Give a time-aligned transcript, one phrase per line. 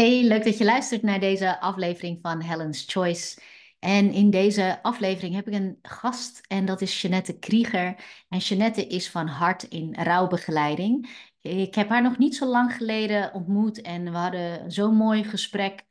[0.00, 3.40] Hey, leuk dat je luistert naar deze aflevering van Helen's Choice.
[3.78, 7.96] En in deze aflevering heb ik een gast en dat is Jeanette Krieger.
[8.28, 11.10] En Jeanette is van Hart in Rouwbegeleiding.
[11.40, 15.84] Ik heb haar nog niet zo lang geleden ontmoet en we hadden zo'n mooi gesprek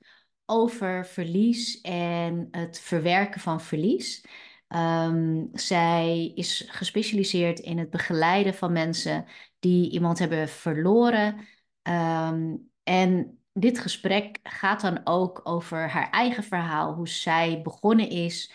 [0.46, 4.26] over verlies en het verwerken van verlies.
[4.68, 9.26] Ehm, zij is gespecialiseerd in het begeleiden van mensen
[9.60, 11.48] die iemand hebben verloren.
[11.82, 18.52] Ehm, en dit gesprek gaat dan ook over haar eigen verhaal, hoe zij begonnen is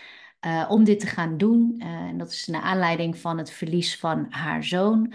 [0.47, 1.75] uh, om dit te gaan doen.
[1.79, 5.13] Uh, en dat is naar aanleiding van het verlies van haar zoon.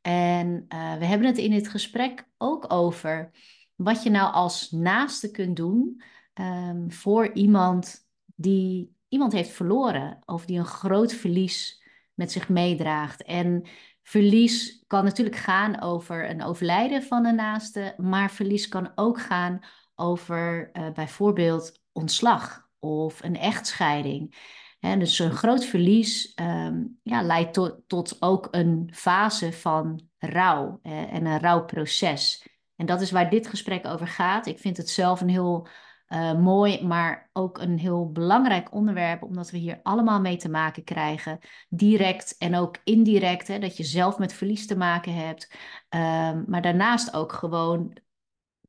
[0.00, 3.30] En uh, we hebben het in dit gesprek ook over
[3.74, 6.02] wat je nou als naaste kunt doen
[6.34, 11.82] um, voor iemand die iemand heeft verloren of die een groot verlies
[12.14, 13.22] met zich meedraagt.
[13.22, 13.66] En
[14.02, 19.60] Verlies kan natuurlijk gaan over een overlijden van een naaste, maar verlies kan ook gaan
[19.94, 24.34] over uh, bijvoorbeeld ontslag of een echtscheiding.
[24.78, 30.78] Hè, dus een groot verlies um, ja, leidt tot, tot ook een fase van rouw
[30.82, 32.46] eh, en een rouwproces.
[32.76, 34.46] En dat is waar dit gesprek over gaat.
[34.46, 35.68] Ik vind het zelf een heel
[36.12, 40.84] uh, mooi, maar ook een heel belangrijk onderwerp, omdat we hier allemaal mee te maken
[40.84, 41.38] krijgen.
[41.68, 45.50] Direct en ook indirect, hè, dat je zelf met verlies te maken hebt.
[45.88, 47.96] Um, maar daarnaast ook gewoon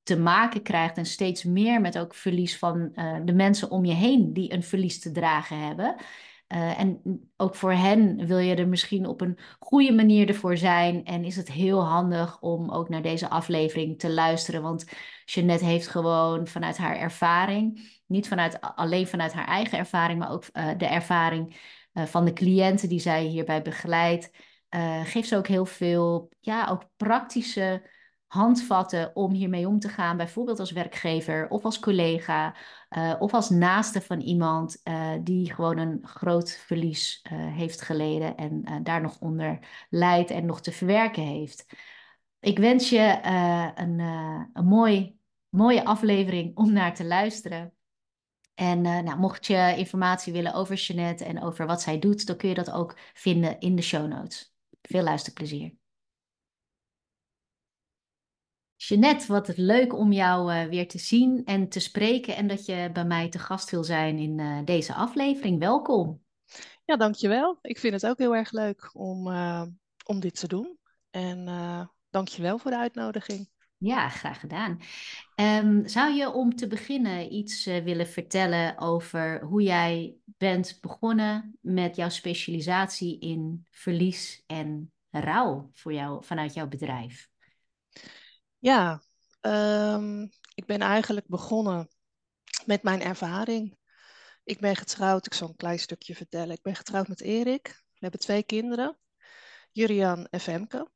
[0.04, 3.94] te maken krijgt en steeds meer met ook verlies van uh, de mensen om je
[3.94, 5.96] heen die een verlies te dragen hebben.
[6.54, 7.02] Uh, en
[7.38, 11.06] ook voor hen wil je er misschien op een goede manier ervoor zijn.
[11.06, 14.62] En is het heel handig om ook naar deze aflevering te luisteren.
[14.62, 14.86] Want
[15.26, 20.46] Jeannette heeft gewoon vanuit haar ervaring, niet vanuit, alleen vanuit haar eigen ervaring, maar ook
[20.54, 21.56] uh, de ervaring
[21.94, 24.32] uh, van de cliënten die zij hierbij begeleidt,
[25.04, 27.90] geeft ze ook heel veel, ja, ook praktische
[28.28, 32.56] handvatten om hiermee om te gaan, bijvoorbeeld als werkgever of als collega
[32.98, 38.36] uh, of als naaste van iemand uh, die gewoon een groot verlies uh, heeft geleden
[38.38, 39.60] en daar nog onder
[39.90, 41.66] lijdt en nog te verwerken heeft.
[42.40, 43.20] Ik wens je
[43.76, 44.00] een,
[44.54, 45.18] een mooi,
[45.50, 47.74] mooie aflevering om naar te luisteren.
[48.54, 52.50] En nou, mocht je informatie willen over Jeanette en over wat zij doet, dan kun
[52.50, 54.56] je dat ook vinden in de show notes.
[54.82, 55.83] Veel luisterplezier.
[58.88, 62.66] Jeanette, wat het leuk om jou uh, weer te zien en te spreken en dat
[62.66, 65.60] je bij mij te gast wil zijn in uh, deze aflevering.
[65.60, 66.22] Welkom.
[66.86, 67.58] Ja, dankjewel.
[67.62, 69.66] Ik vind het ook heel erg leuk om, uh,
[70.06, 70.78] om dit te doen.
[71.10, 71.46] En
[72.10, 73.50] dankjewel voor de uitnodiging.
[73.78, 74.80] Ja, graag gedaan.
[75.36, 81.96] Um, zou je om te beginnen iets willen vertellen over hoe jij bent begonnen met
[81.96, 87.32] jouw specialisatie in verlies en rouw voor jou, vanuit jouw bedrijf?
[88.64, 89.02] Ja,
[89.42, 91.90] um, ik ben eigenlijk begonnen
[92.66, 93.78] met mijn ervaring.
[94.44, 96.56] Ik ben getrouwd, ik zal een klein stukje vertellen.
[96.56, 97.68] Ik ben getrouwd met Erik.
[97.68, 98.98] We hebben twee kinderen,
[99.72, 100.92] Jurian en Femke.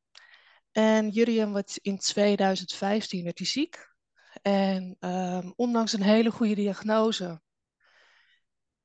[0.72, 3.94] En Jurian werd in 2015 werd hij ziek.
[4.42, 7.42] En um, ondanks een hele goede diagnose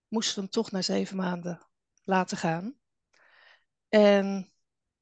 [0.09, 1.67] moesten we hem toch na zeven maanden
[2.05, 2.79] laten gaan.
[3.89, 4.53] En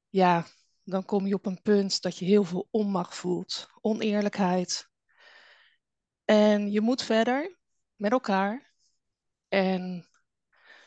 [0.09, 0.45] ja,
[0.83, 4.89] dan kom je op een punt dat je heel veel onmacht voelt, oneerlijkheid.
[6.25, 7.57] En je moet verder
[7.95, 8.73] met elkaar.
[9.47, 10.07] En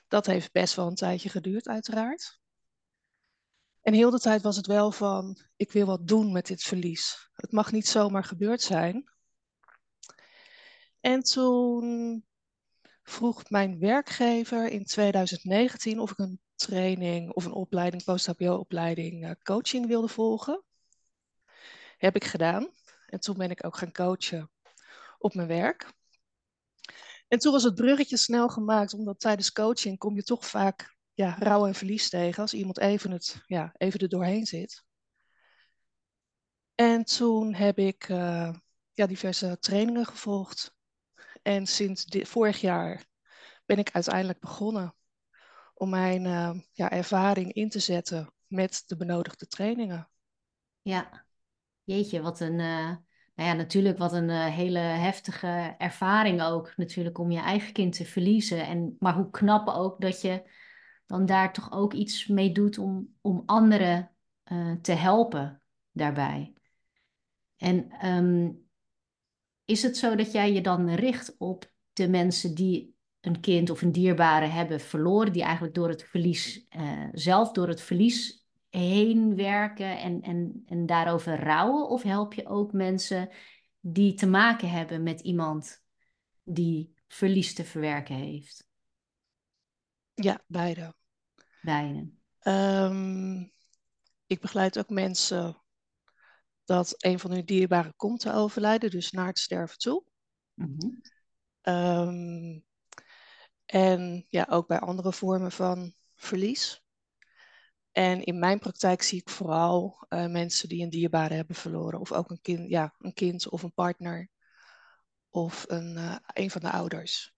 [0.08, 2.40] dat heeft best wel een tijdje geduurd, uiteraard.
[3.80, 7.30] En heel de tijd was het wel van, ik wil wat doen met dit verlies.
[7.32, 9.12] Het mag niet zomaar gebeurd zijn.
[11.00, 12.24] En toen
[13.02, 19.86] vroeg mijn werkgever in 2019 of ik een training of een opleiding, post-HBO-opleiding, uh, coaching
[19.86, 20.62] wilde volgen.
[21.96, 22.70] Heb ik gedaan.
[23.06, 24.50] En toen ben ik ook gaan coachen
[25.18, 25.92] op mijn werk.
[27.28, 31.36] En toen was het bruggetje snel gemaakt, omdat tijdens coaching kom je toch vaak ja,
[31.38, 34.84] rouw en verlies tegen als iemand even, het, ja, even er doorheen zit.
[36.74, 38.54] En toen heb ik uh,
[38.92, 40.74] ja, diverse trainingen gevolgd.
[41.42, 43.04] En sinds vorig jaar
[43.66, 44.94] ben ik uiteindelijk begonnen
[45.74, 50.08] om mijn uh, ja, ervaring in te zetten met de benodigde trainingen.
[50.82, 51.26] Ja,
[51.84, 52.96] jeetje, wat een, uh,
[53.34, 57.96] nou ja, natuurlijk wat een uh, hele heftige ervaring ook, natuurlijk om je eigen kind
[57.96, 58.66] te verliezen.
[58.66, 60.50] En, maar hoe knap ook dat je
[61.06, 64.08] dan daar toch ook iets mee doet om, om anderen
[64.80, 65.62] te helpen
[65.92, 66.52] daarbij.
[67.56, 68.68] En um,
[69.64, 72.93] is het zo dat jij je dan richt op de mensen die
[73.24, 77.68] een kind of een dierbare hebben verloren, die eigenlijk door het verlies, uh, zelf door
[77.68, 81.88] het verlies heen werken en, en, en daarover rouwen?
[81.88, 83.30] Of help je ook mensen
[83.80, 85.82] die te maken hebben met iemand
[86.42, 88.68] die verlies te verwerken heeft?
[90.14, 90.94] Ja, beide.
[91.62, 92.10] Beide.
[92.42, 93.52] Um,
[94.26, 95.62] ik begeleid ook mensen
[96.64, 100.04] dat een van hun dierbaren komt te overlijden, dus naar het sterven toe.
[100.54, 101.02] Mm
[101.64, 102.64] um,
[103.74, 106.82] en ja, ook bij andere vormen van verlies.
[107.92, 112.00] En in mijn praktijk zie ik vooral uh, mensen die een dierbare hebben verloren.
[112.00, 114.28] Of ook een kind, ja, een kind of een partner.
[115.28, 117.34] Of een, uh, een van de ouders.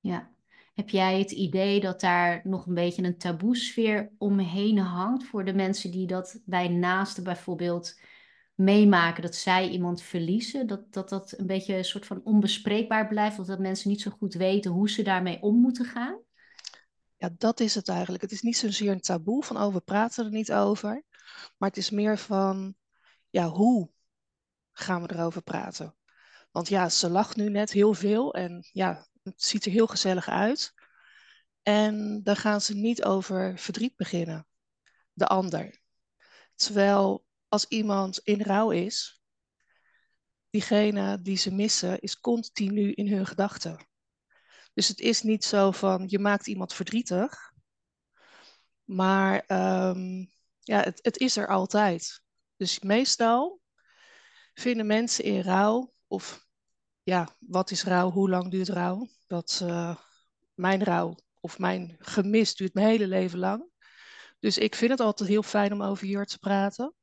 [0.00, 0.32] Ja.
[0.74, 5.54] Heb jij het idee dat daar nog een beetje een taboesfeer omheen hangt voor de
[5.54, 8.00] mensen die dat bij naasten bijvoorbeeld
[8.54, 10.66] meemaken, dat zij iemand verliezen?
[10.66, 14.10] Dat dat, dat een beetje een soort van onbespreekbaar blijft, of dat mensen niet zo
[14.10, 16.18] goed weten hoe ze daarmee om moeten gaan?
[17.16, 18.22] Ja, dat is het eigenlijk.
[18.22, 21.02] Het is niet zozeer een taboe van, oh, we praten er niet over.
[21.58, 22.74] Maar het is meer van,
[23.30, 23.90] ja, hoe
[24.72, 25.94] gaan we erover praten?
[26.50, 30.28] Want ja, ze lacht nu net heel veel en ja, het ziet er heel gezellig
[30.28, 30.74] uit.
[31.62, 34.46] En dan gaan ze niet over verdriet beginnen,
[35.12, 35.80] de ander.
[36.54, 37.23] Terwijl
[37.54, 39.22] als iemand in rouw is,
[40.50, 43.86] diegene die ze missen, is continu in hun gedachten.
[44.72, 47.52] Dus het is niet zo van je maakt iemand verdrietig,
[48.84, 49.34] maar
[49.88, 52.22] um, ja, het, het is er altijd.
[52.56, 53.60] Dus meestal
[54.54, 56.46] vinden mensen in rouw, of
[57.02, 59.08] ja, wat is rouw, hoe lang duurt rouw?
[59.26, 59.64] Dat
[60.54, 63.70] mijn rouw of mijn gemis duurt mijn hele leven lang.
[64.38, 66.94] Dus ik vind het altijd heel fijn om over jurt te praten.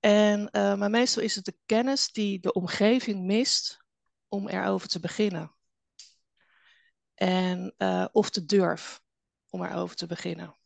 [0.00, 3.84] En, uh, maar meestal is het de kennis die de omgeving mist
[4.28, 5.54] om erover te beginnen.
[7.14, 9.02] En, uh, of de durf
[9.50, 10.56] om erover te beginnen.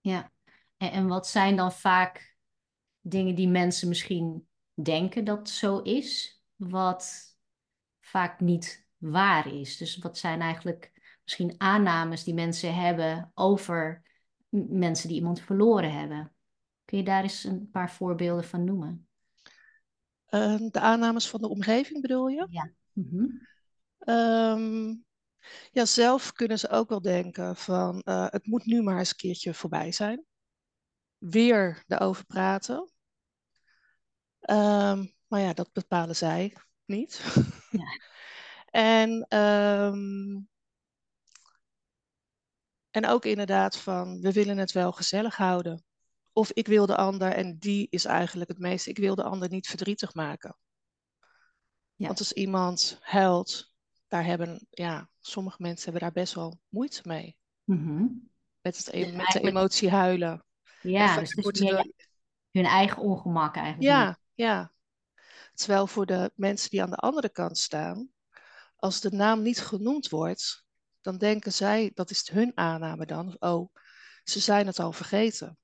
[0.00, 0.32] Ja,
[0.76, 2.36] en, en wat zijn dan vaak
[3.00, 7.36] dingen die mensen misschien denken dat zo is, wat
[8.00, 9.76] vaak niet waar is?
[9.76, 10.92] Dus wat zijn eigenlijk
[11.24, 14.02] misschien aannames die mensen hebben over
[14.68, 16.35] mensen die iemand verloren hebben?
[16.86, 19.08] Kun je daar eens een paar voorbeelden van noemen?
[20.30, 22.46] Uh, de aannames van de omgeving bedoel je?
[22.50, 22.72] Ja.
[22.92, 23.46] Mm -hmm.
[24.14, 25.04] um,
[25.70, 29.16] ja, zelf kunnen ze ook wel denken van uh, het moet nu maar eens een
[29.16, 30.24] keertje voorbij zijn.
[31.18, 32.90] Weer erover praten.
[34.50, 37.22] Um, maar ja, dat bepalen zij niet.
[37.70, 37.84] Ja.
[39.00, 40.48] en, um,
[42.90, 45.85] en ook inderdaad van we willen het wel gezellig houden.
[46.36, 49.48] Of ik wil de ander, en die is eigenlijk het meeste, ik wil de ander
[49.48, 50.56] niet verdrietig maken.
[51.94, 52.06] Ja.
[52.06, 53.72] Want als iemand huilt,
[54.08, 57.36] daar hebben, ja, sommige mensen hebben daar best wel moeite mee.
[57.64, 58.30] Mm -hmm.
[58.60, 60.44] Met, het, dus met de emotie huilen.
[60.82, 61.92] Ja, dus het is
[62.50, 63.84] hun eigen ongemak eigenlijk.
[63.84, 64.72] Ja, ja.
[65.54, 68.08] Terwijl voor de mensen die aan de andere kant staan,
[68.76, 70.64] als de naam niet genoemd wordt,
[71.00, 73.74] dan denken zij, dat is hun aanname dan, oh,
[74.24, 75.58] ze zijn het al vergeten.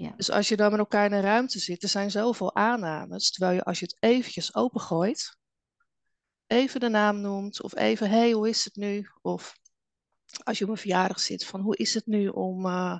[0.00, 0.12] Ja.
[0.16, 3.54] Dus als je dan met elkaar in een ruimte zit, er zijn zoveel aannames, terwijl
[3.54, 5.36] je als je het eventjes opengooit,
[6.46, 9.08] even de naam noemt, of even, hey, hoe is het nu?
[9.22, 9.56] Of
[10.42, 12.98] als je op een verjaardag zit, van hoe is het nu om uh,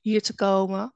[0.00, 0.94] hier te komen?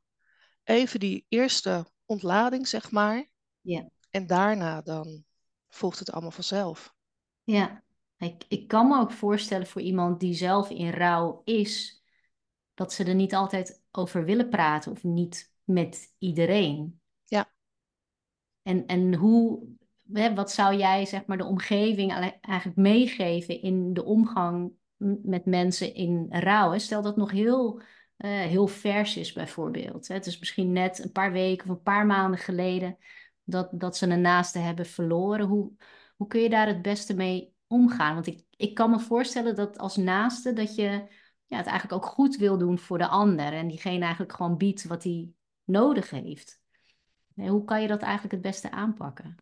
[0.64, 3.30] Even die eerste ontlading, zeg maar.
[3.60, 3.88] Ja.
[4.10, 5.24] En daarna dan
[5.68, 6.94] volgt het allemaal vanzelf.
[7.42, 7.82] Ja,
[8.18, 12.02] ik, ik kan me ook voorstellen voor iemand die zelf in rouw is,
[12.74, 17.00] dat ze er niet altijd over willen praten of niet met iedereen.
[17.24, 17.52] Ja.
[18.62, 19.68] En, en hoe,
[20.12, 24.72] hè, wat zou jij zeg maar de omgeving eigenlijk meegeven in de omgang
[25.22, 26.78] met mensen in rouw?
[26.78, 27.80] Stel dat nog heel,
[28.18, 30.08] uh, heel vers is bijvoorbeeld.
[30.08, 30.14] Hè?
[30.14, 32.96] Het is misschien net een paar weken of een paar maanden geleden
[33.44, 35.46] dat, dat ze een naaste hebben verloren.
[35.46, 35.72] Hoe,
[36.16, 38.14] hoe kun je daar het beste mee omgaan?
[38.14, 41.06] Want ik, ik kan me voorstellen dat als naaste dat je
[41.46, 43.52] ja, het eigenlijk ook goed wil doen voor de ander.
[43.52, 45.32] En diegene eigenlijk gewoon biedt wat hij
[45.64, 46.60] nodig heeft.
[47.34, 49.36] Hoe kan je dat eigenlijk het beste aanpakken?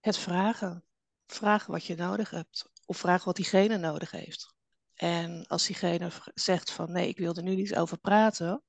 [0.00, 0.84] Het vragen.
[1.26, 2.70] Vragen wat je nodig hebt.
[2.86, 4.54] Of vragen wat diegene nodig heeft.
[4.94, 8.62] En als diegene zegt van nee, ik wil er nu niet over praten,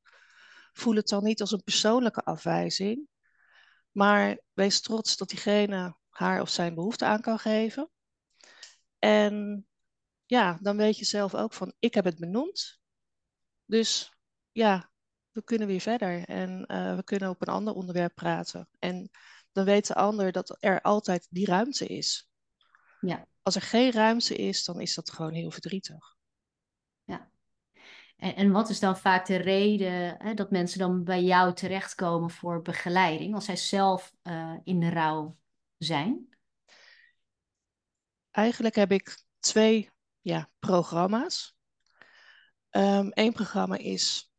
[0.72, 3.08] voel het dan niet als een persoonlijke afwijzing,
[3.92, 7.89] maar wees trots dat diegene haar of zijn behoefte aan kan geven.
[9.00, 9.68] En
[10.33, 12.79] ja, dan weet je zelf ook van, ik heb het benoemd.
[13.65, 14.13] Dus
[14.51, 14.91] ja,
[15.31, 18.69] we kunnen weer verder en uh, we kunnen op een ander onderwerp praten.
[18.79, 19.09] En
[19.51, 22.29] dan weet de ander dat er altijd die ruimte is.
[22.99, 23.27] Ja.
[23.41, 26.15] Als er geen ruimte is, dan is dat gewoon heel verdrietig.
[27.03, 27.31] Ja.
[28.15, 32.29] En, en wat is dan vaak de reden hè, dat mensen dan bij jou terechtkomen
[32.29, 35.37] voor begeleiding als zij zelf uh, in de rouw
[35.77, 36.37] zijn?
[38.31, 39.91] Eigenlijk heb ik twee
[40.24, 41.56] ja, programma's.
[42.70, 44.32] Eén ehm, programma is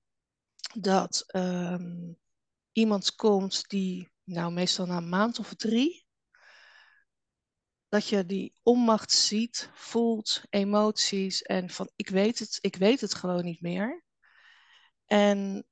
[0.75, 2.19] dat um,
[2.73, 6.07] iemand komt die, nou meestal na een maand of drie,
[7.89, 13.15] dat je die onmacht ziet, voelt, emoties en van ik weet het, ik weet het
[13.15, 14.05] gewoon niet meer.
[15.05, 15.67] En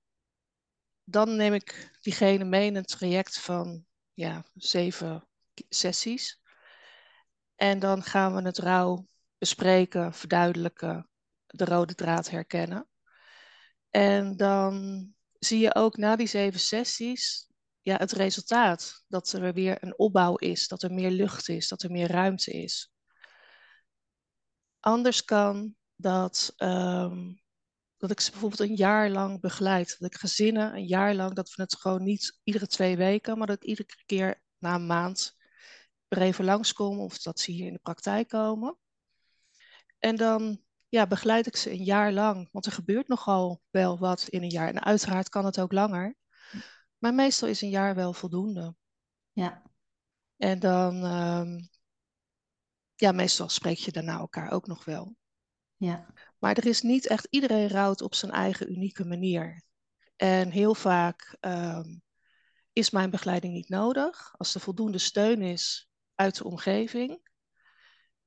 [1.05, 5.29] dan neem ik diegene mee in een traject van ja, zeven
[5.69, 6.41] sessies.
[7.55, 9.09] En dan gaan we het rouw
[9.43, 11.09] bespreken, verduidelijken,
[11.47, 12.89] de rode draad herkennen.
[13.91, 15.07] En dan
[15.39, 17.49] zie je ook na die zeven sessies
[17.81, 19.05] ja, het resultaat.
[19.09, 22.53] Dat er weer een opbouw is, dat er meer lucht is, dat er meer ruimte
[22.53, 22.93] is.
[24.81, 27.43] Anders kan dat, um,
[27.97, 29.97] dat ik ze bijvoorbeeld een jaar lang begeleid.
[29.99, 33.47] Dat ik gezinnen een jaar lang, dat we het gewoon niet iedere twee weken, maar
[33.47, 35.37] dat ik iedere keer na een maand
[36.09, 38.81] er even langskom of dat ze hier in de praktijk komen.
[40.03, 42.49] En dan ja, begeleid ik ze een jaar lang.
[42.53, 44.69] Want er gebeurt nogal wel wat in een jaar.
[44.69, 46.17] En uiteraard kan het ook langer.
[46.99, 48.75] Maar meestal is een jaar wel voldoende.
[49.33, 49.63] Ja.
[50.37, 51.69] En dan, um,
[52.95, 55.17] ja, meestal spreek je daarna elkaar ook nog wel.
[55.77, 56.07] Ja.
[56.39, 59.63] Maar er is niet echt, iedereen rouwt op zijn eigen unieke manier.
[60.17, 62.03] En heel vaak um,
[62.73, 64.35] is mijn begeleiding niet nodig.
[64.37, 67.31] Als er voldoende steun is uit de omgeving.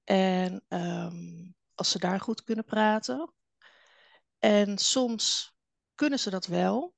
[0.04, 3.34] En um, als ze daar goed kunnen praten.
[4.40, 5.56] En soms
[5.96, 6.94] kunnen ze dat wel,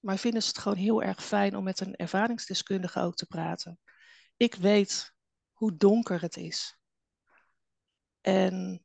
[0.00, 3.78] maar vinden ze het gewoon heel erg fijn om met een ervaringsdeskundige ook te praten.
[4.36, 5.14] Ik weet
[5.52, 6.78] hoe donker het is.
[8.20, 8.84] En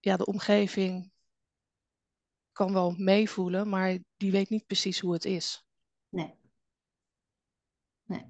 [0.00, 1.12] ja, de omgeving
[2.52, 5.66] kan wel meevoelen, maar die weet niet precies hoe het is.
[6.08, 6.34] Nee.
[8.04, 8.24] Nee.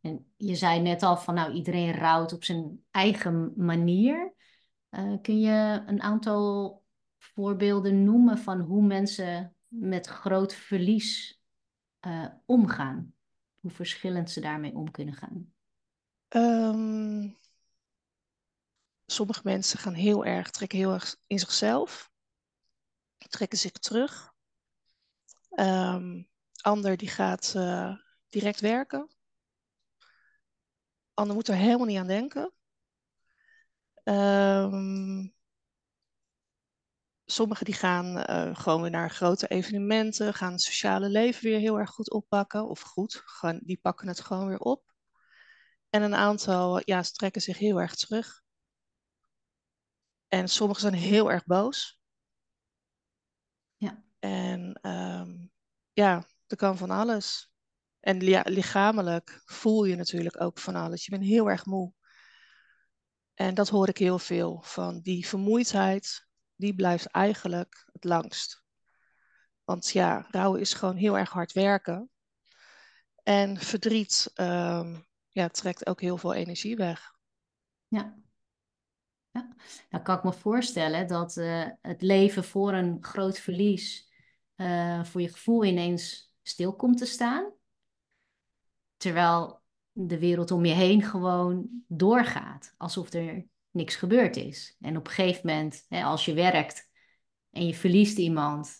[0.00, 4.31] En je zei net al van nou, iedereen rouwt op zijn eigen manier.
[4.92, 6.82] Uh, kun je een aantal
[7.18, 11.40] voorbeelden noemen van hoe mensen met groot verlies
[12.06, 13.14] uh, omgaan?
[13.60, 15.52] Hoe verschillend ze daarmee om kunnen gaan?
[16.28, 17.38] Um,
[19.06, 22.10] sommige mensen gaan heel erg, trekken heel erg in zichzelf,
[23.28, 24.32] trekken zich terug.
[25.50, 26.28] Um,
[26.60, 27.96] ander die gaat uh,
[28.28, 29.10] direct werken.
[31.14, 32.52] Ander moet er helemaal niet aan denken.
[34.04, 35.34] Um,
[37.24, 41.78] sommigen die gaan uh, gewoon weer naar grote evenementen, gaan het sociale leven weer heel
[41.78, 42.68] erg goed oppakken.
[42.68, 43.22] Of goed,
[43.60, 44.92] die pakken het gewoon weer op.
[45.90, 48.42] En een aantal ja, strekken zich heel erg terug.
[50.28, 52.00] En sommigen zijn heel erg boos.
[53.76, 54.04] Ja.
[54.18, 55.50] En um,
[55.92, 57.52] ja, er kan van alles.
[58.00, 61.04] En ja, lichamelijk voel je natuurlijk ook van alles.
[61.04, 61.92] Je bent heel erg moe.
[63.42, 65.00] En dat hoor ik heel veel van.
[65.00, 68.62] Die vermoeidheid, die blijft eigenlijk het langst.
[69.64, 72.10] Want ja, rouwen is gewoon heel erg hard werken.
[73.22, 77.12] En verdriet um, ja, trekt ook heel veel energie weg.
[77.88, 78.18] Ja.
[79.30, 79.54] ja.
[79.90, 84.12] Nou kan ik me voorstellen dat uh, het leven voor een groot verlies
[84.56, 87.52] uh, voor je gevoel ineens stil komt te staan.
[88.96, 89.61] Terwijl
[89.92, 92.74] de wereld om je heen gewoon doorgaat.
[92.76, 94.76] Alsof er niks gebeurd is.
[94.80, 96.90] En op een gegeven moment, hè, als je werkt
[97.50, 98.74] en je verliest iemand,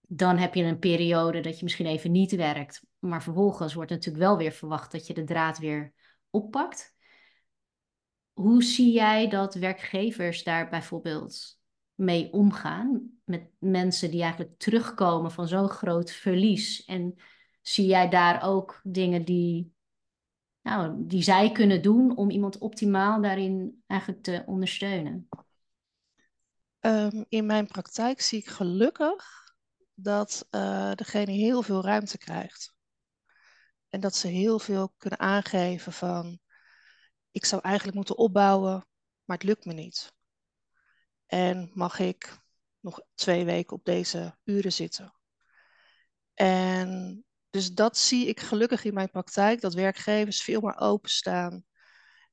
[0.00, 2.82] dan heb je een periode dat je misschien even niet werkt.
[2.98, 5.92] Maar vervolgens wordt natuurlijk wel weer verwacht dat je de draad weer
[6.30, 6.94] oppakt.
[8.32, 11.58] Hoe zie jij dat werkgevers daar bijvoorbeeld
[11.94, 13.10] mee omgaan?
[13.24, 16.84] Met mensen die eigenlijk terugkomen van zo'n groot verlies.
[16.84, 17.14] En
[17.62, 19.73] zie jij daar ook dingen die
[20.64, 25.28] nou, die zij kunnen doen om iemand optimaal daarin eigenlijk te ondersteunen?
[26.80, 29.52] Um, in mijn praktijk zie ik gelukkig
[29.94, 32.74] dat uh, degene heel veel ruimte krijgt.
[33.88, 36.38] En dat ze heel veel kunnen aangeven van,
[37.30, 38.86] ik zou eigenlijk moeten opbouwen,
[39.24, 40.12] maar het lukt me niet.
[41.26, 42.38] En mag ik
[42.80, 45.14] nog twee weken op deze uren zitten?
[46.34, 51.64] En dus dat zie ik gelukkig in mijn praktijk, dat werkgevers veel meer openstaan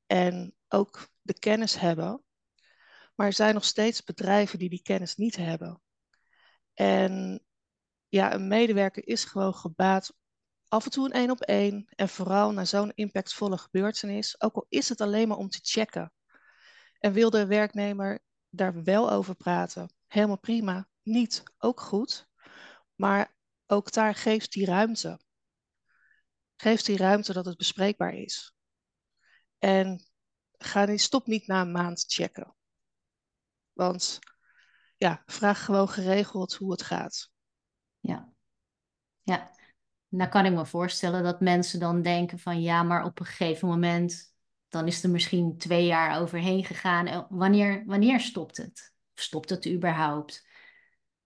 [0.06, 2.24] en ook de kennis hebben.
[3.16, 5.82] Maar er zijn nog steeds bedrijven die die kennis niet hebben.
[6.74, 7.44] En
[8.08, 10.13] ja, een medewerker is gewoon gebaat
[10.68, 14.66] af en toe een één op één en vooral naar zo'n impactvolle gebeurtenis, ook al
[14.70, 16.13] is het alleen maar om te checken.
[17.00, 20.90] En wil de werknemer daar wel over praten, helemaal prima.
[21.04, 22.28] niet, ook goed.
[22.96, 23.40] Maar
[23.72, 25.20] ook daar geeft die ruimte.
[26.56, 28.54] Geeft die ruimte dat het bespreekbaar is.
[29.60, 30.06] En
[30.58, 32.56] ga niet, stop niet na een maand checken.
[33.74, 34.20] Want
[34.98, 37.32] ja, vraag gewoon geregeld hoe het gaat.
[38.00, 38.34] Ja.
[39.22, 39.51] Ja.
[40.08, 43.68] Nou kan ik me voorstellen dat mensen dan denken van ja, maar op een gegeven
[43.68, 44.34] moment,
[44.68, 47.28] dan is er misschien twee jaar overheen gegaan.
[47.30, 48.94] Wanneer, wanneer stopt het?
[49.13, 50.48] Stopt het überhaupt?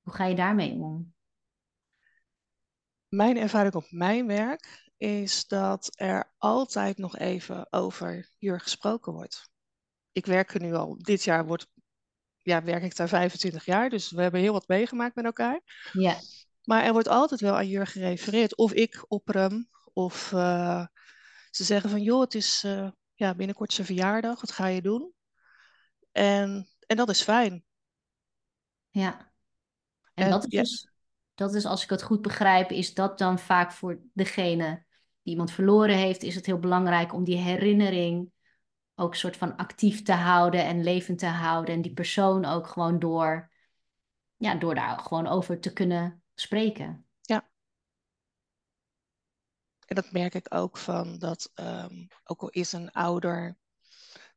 [0.02, 1.14] Hoe ga je daarmee om?
[3.15, 9.50] Mijn ervaring op mijn werk is dat er altijd nog even over Jur gesproken wordt.
[10.12, 11.67] Ik werk er nu al, dit jaar wordt,
[12.41, 15.62] ja, werk ik daar 25 jaar, dus we hebben heel wat meegemaakt met elkaar.
[15.91, 16.19] Ja.
[16.63, 18.55] Maar er wordt altijd wel aan Jur gerefereerd.
[18.55, 20.86] Of ik opper hem, of uh,
[21.50, 25.13] ze zeggen van joh, het is uh, ja, binnenkort zijn verjaardag, wat ga je doen?
[26.12, 27.65] En, en dat is fijn.
[28.89, 29.34] Ja.
[30.13, 30.95] En, en dat is dus
[31.36, 34.86] dat is, als ik het goed begrijp, is dat dan vaak voor degene
[35.22, 38.32] die iemand verloren heeft, is het heel belangrijk om die herinnering
[38.96, 41.75] ook soort van actief te houden en levend te houden.
[41.75, 43.51] En die persoon ook gewoon door,
[44.36, 47.06] ja, door daar gewoon over te kunnen spreken.
[47.22, 47.50] Ja.
[49.86, 53.58] En dat merk ik ook van dat, um, ook al is een ouder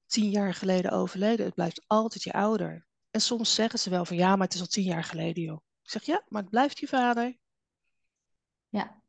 [0.06, 2.86] tien jaar geleden overleden, het blijft altijd je ouder.
[3.10, 5.60] En soms zeggen ze wel van ja, maar het is al tien jaar geleden, joh.
[5.88, 7.38] Ik zeg ja, maar het blijft je vader.
[8.68, 9.02] Ja.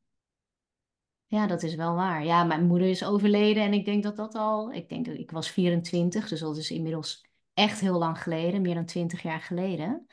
[1.27, 2.25] Ja, dat is wel waar.
[2.25, 5.31] Ja, mijn moeder is overleden en ik denk dat dat al, ik denk dat ik
[5.31, 10.07] was 24, dus dat is inmiddels echt heel lang geleden, meer dan 20 jaar geleden.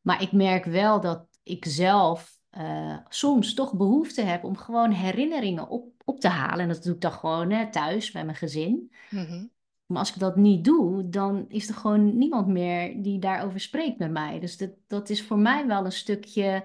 [0.00, 5.68] Maar ik merk wel dat ik zelf uh, soms toch behoefte heb om gewoon herinneringen
[5.68, 6.60] op, op te halen.
[6.60, 8.92] En dat doe ik dan gewoon hè, thuis bij mijn gezin.
[9.10, 9.54] Mm
[9.86, 13.98] maar als ik dat niet doe, dan is er gewoon niemand meer die daarover spreekt
[13.98, 14.40] met mij.
[14.40, 16.64] Dus dat, dat is voor mij wel een stukje.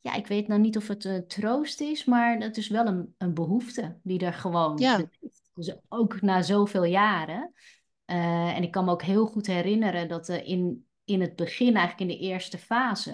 [0.00, 3.14] Ja, ik weet nou niet of het een troost is, maar het is wel een,
[3.18, 5.00] een behoefte die er gewoon ja.
[5.54, 7.52] Dus ook na zoveel jaren.
[8.06, 11.76] Uh, en ik kan me ook heel goed herinneren dat uh, in, in het begin,
[11.76, 13.12] eigenlijk in de eerste fase,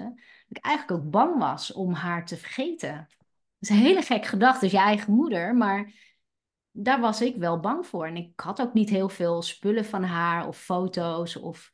[0.48, 3.06] dat ik eigenlijk ook bang was om haar te vergeten.
[3.08, 3.18] Dat
[3.58, 5.92] is een hele gek gedachte, dus je eigen moeder, maar
[6.82, 8.06] daar was ik wel bang voor.
[8.06, 11.36] En ik had ook niet heel veel spullen van haar of foto's.
[11.36, 11.70] Of,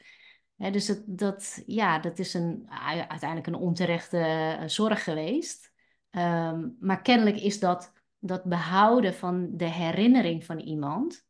[0.57, 2.67] hè, dus dat, dat, ja, dat is een,
[3.09, 5.73] uiteindelijk een onterechte eh, zorg geweest.
[6.11, 11.27] Um, maar kennelijk is dat, dat behouden van de herinnering van iemand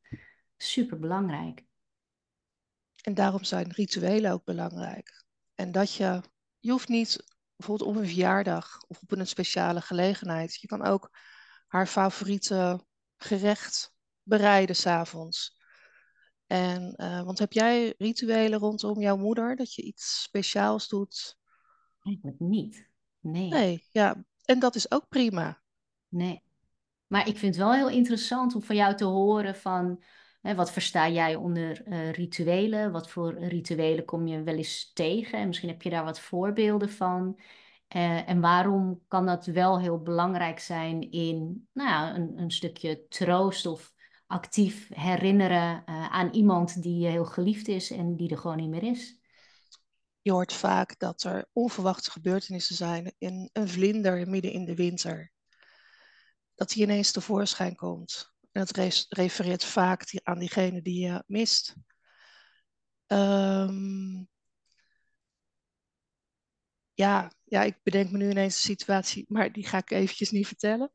[0.56, 1.64] super belangrijk.
[3.02, 5.24] En daarom zijn rituelen ook belangrijk.
[5.54, 6.22] En dat je,
[6.58, 7.24] je hoeft niet
[7.56, 10.60] bijvoorbeeld op een verjaardag of op een speciale gelegenheid.
[10.60, 11.10] Je kan ook
[11.66, 12.84] haar favoriete
[13.16, 15.60] gerecht bereiden s'avonds.
[16.46, 21.38] En, uh, want heb jij rituelen rondom jouw moeder, dat je iets speciaals doet?
[22.02, 22.88] Eigenlijk niet.
[23.20, 23.48] Nee.
[23.48, 24.24] Nee, ja.
[24.44, 25.62] En dat is ook prima.
[26.08, 26.42] Nee.
[27.06, 30.04] Maar ik vind het wel heel interessant om van jou te horen van...
[30.40, 32.92] Hè, wat versta jij onder uh, rituelen?
[32.92, 35.38] Wat voor rituelen kom je wel eens tegen?
[35.38, 37.40] En misschien heb je daar wat voorbeelden van.
[37.94, 43.06] Uh, en waarom kan dat wel heel belangrijk zijn in nou ja, een, een stukje
[43.08, 43.92] troost of
[44.26, 48.82] actief herinneren uh, aan iemand die heel geliefd is en die er gewoon niet meer
[48.82, 49.18] is?
[50.20, 55.32] Je hoort vaak dat er onverwachte gebeurtenissen zijn in een vlinder midden in de winter.
[56.54, 58.32] Dat die ineens tevoorschijn komt.
[58.52, 61.74] En dat refereert vaak aan diegene die je mist.
[63.06, 64.28] Um,
[66.96, 70.46] ja, ja, ik bedenk me nu ineens een situatie, maar die ga ik eventjes niet
[70.46, 70.90] vertellen.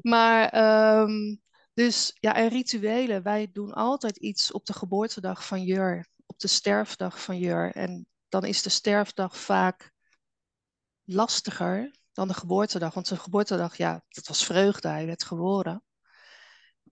[0.00, 1.36] Maar ehm,
[1.74, 3.22] dus ja, en rituelen.
[3.22, 7.74] Wij doen altijd iets op de geboortedag van Jur, op de sterfdag van Jur.
[7.74, 9.92] En dan is de sterfdag vaak
[11.04, 12.94] lastiger dan de geboortedag.
[12.94, 15.82] Want de geboortedag, ja, dat was vreugde, hij werd geboren.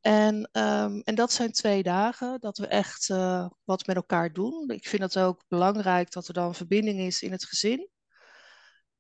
[0.01, 4.71] En, um, en dat zijn twee dagen dat we echt uh, wat met elkaar doen.
[4.71, 7.91] Ik vind het ook belangrijk dat er dan verbinding is in het gezin.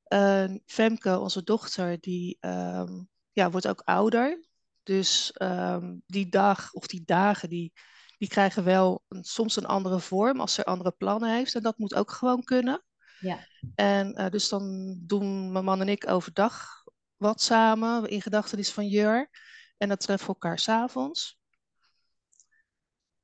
[0.08, 4.44] Uh, Femke, onze dochter, die um, ja, wordt ook ouder.
[4.82, 7.72] Dus um, die dag of die dagen, die,
[8.18, 11.54] die krijgen wel een, soms een andere vorm als ze andere plannen heeft.
[11.54, 12.84] En dat moet ook gewoon kunnen.
[13.20, 13.46] Ja.
[13.74, 16.84] En uh, dus dan doen mijn man en ik overdag
[17.16, 19.30] wat samen in gedachtenis van Jur.
[19.76, 21.35] En dat treffen we elkaar s'avonds.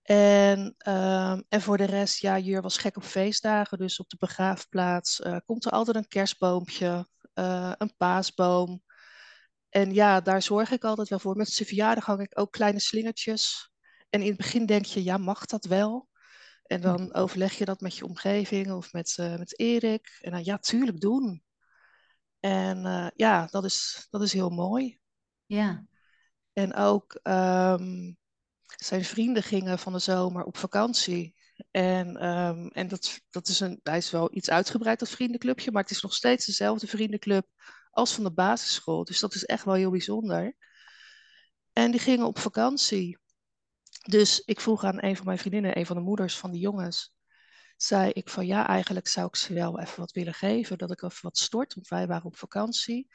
[0.02, 3.78] En, um, en voor de rest, ja, Jur was gek op feestdagen.
[3.78, 8.82] Dus op de begraafplaats uh, komt er altijd een kerstboompje, uh, een paasboom.
[9.68, 11.36] En ja, daar zorg ik altijd wel voor.
[11.36, 13.72] Met zijn verjaardag hang ik ook kleine slingertjes.
[14.10, 16.08] En in het begin denk je, ja, mag dat wel?
[16.62, 20.18] En dan overleg je dat met je omgeving of met, uh, met Erik.
[20.20, 21.42] En dan ja, tuurlijk doen.
[22.40, 24.98] En ja, dat is, dat is heel mooi.
[25.46, 25.86] Ja.
[26.52, 28.16] En ook um,
[28.76, 31.34] zijn vrienden gingen van de zomer op vakantie.
[31.70, 35.82] En, um, en dat, dat is een, hij is wel iets uitgebreid, dat vriendenclubje, maar
[35.82, 37.46] het is nog steeds dezelfde vriendenclub
[37.90, 39.04] als van de basisschool.
[39.04, 40.56] Dus dat is echt wel heel bijzonder.
[41.72, 43.18] En die gingen op vakantie.
[44.02, 47.14] Dus ik vroeg aan een van mijn vriendinnen, een van de moeders van die jongens,
[47.76, 51.02] zei ik van ja, eigenlijk zou ik ze wel even wat willen geven, dat ik
[51.02, 53.08] even wat stort, want wij waren op vakantie.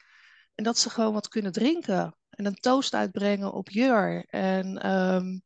[0.54, 4.24] En dat ze gewoon wat kunnen drinken en een toast uitbrengen op Jur.
[4.28, 5.42] En um,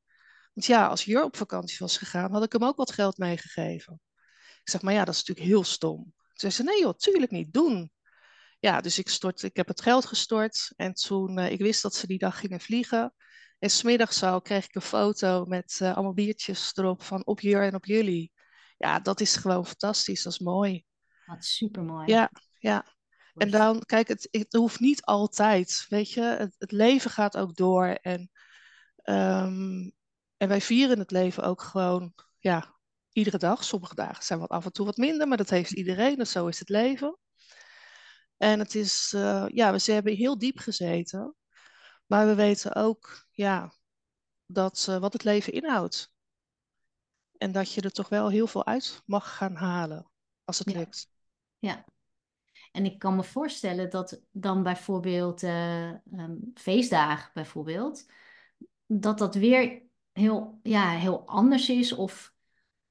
[0.52, 4.00] want ja, als Jur op vakantie was gegaan, had ik hem ook wat geld meegegeven.
[4.62, 6.14] Ik zeg, maar ja, dat is natuurlijk heel stom.
[6.32, 7.92] Ze zei nee joh, tuurlijk niet, doen.
[8.60, 11.94] Ja, dus ik, stort, ik heb het geld gestort en toen, uh, ik wist dat
[11.94, 13.14] ze die dag gingen vliegen.
[13.58, 17.62] En smiddags al kreeg ik een foto met uh, allemaal biertjes erop van op Jur
[17.62, 18.32] en op jullie.
[18.78, 20.84] Ja, dat is gewoon fantastisch, dat is mooi.
[21.26, 22.06] Wat super mooi.
[22.06, 22.86] Ja, ja.
[23.34, 26.22] En dan, kijk, het, het hoeft niet altijd, weet je.
[26.22, 28.30] Het, het leven gaat ook door en...
[29.04, 29.92] Um,
[30.42, 32.74] en wij vieren het leven ook gewoon, ja,
[33.12, 33.64] iedere dag.
[33.64, 36.16] Sommige dagen zijn wat af en toe wat minder, maar dat heeft iedereen.
[36.16, 37.18] Dus zo is het leven.
[38.36, 41.36] En het is, uh, ja, we hebben heel diep gezeten.
[42.06, 43.72] Maar we weten ook, ja,
[44.46, 46.12] dat, uh, wat het leven inhoudt.
[47.36, 50.10] En dat je er toch wel heel veel uit mag gaan halen,
[50.44, 50.78] als het ja.
[50.78, 51.08] lukt.
[51.58, 51.84] Ja.
[52.72, 58.06] En ik kan me voorstellen dat dan bijvoorbeeld uh, um, feestdagen bijvoorbeeld,
[58.86, 62.34] dat dat weer heel, ja, heel anders is of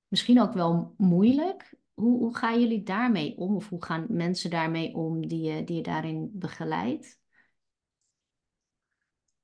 [0.08, 1.74] misschien ook wel moeilijk.
[1.94, 3.56] Hoe, hoe gaan jullie daarmee om?
[3.56, 7.20] Of hoe gaan mensen daarmee om die je, die daarin begeleidt?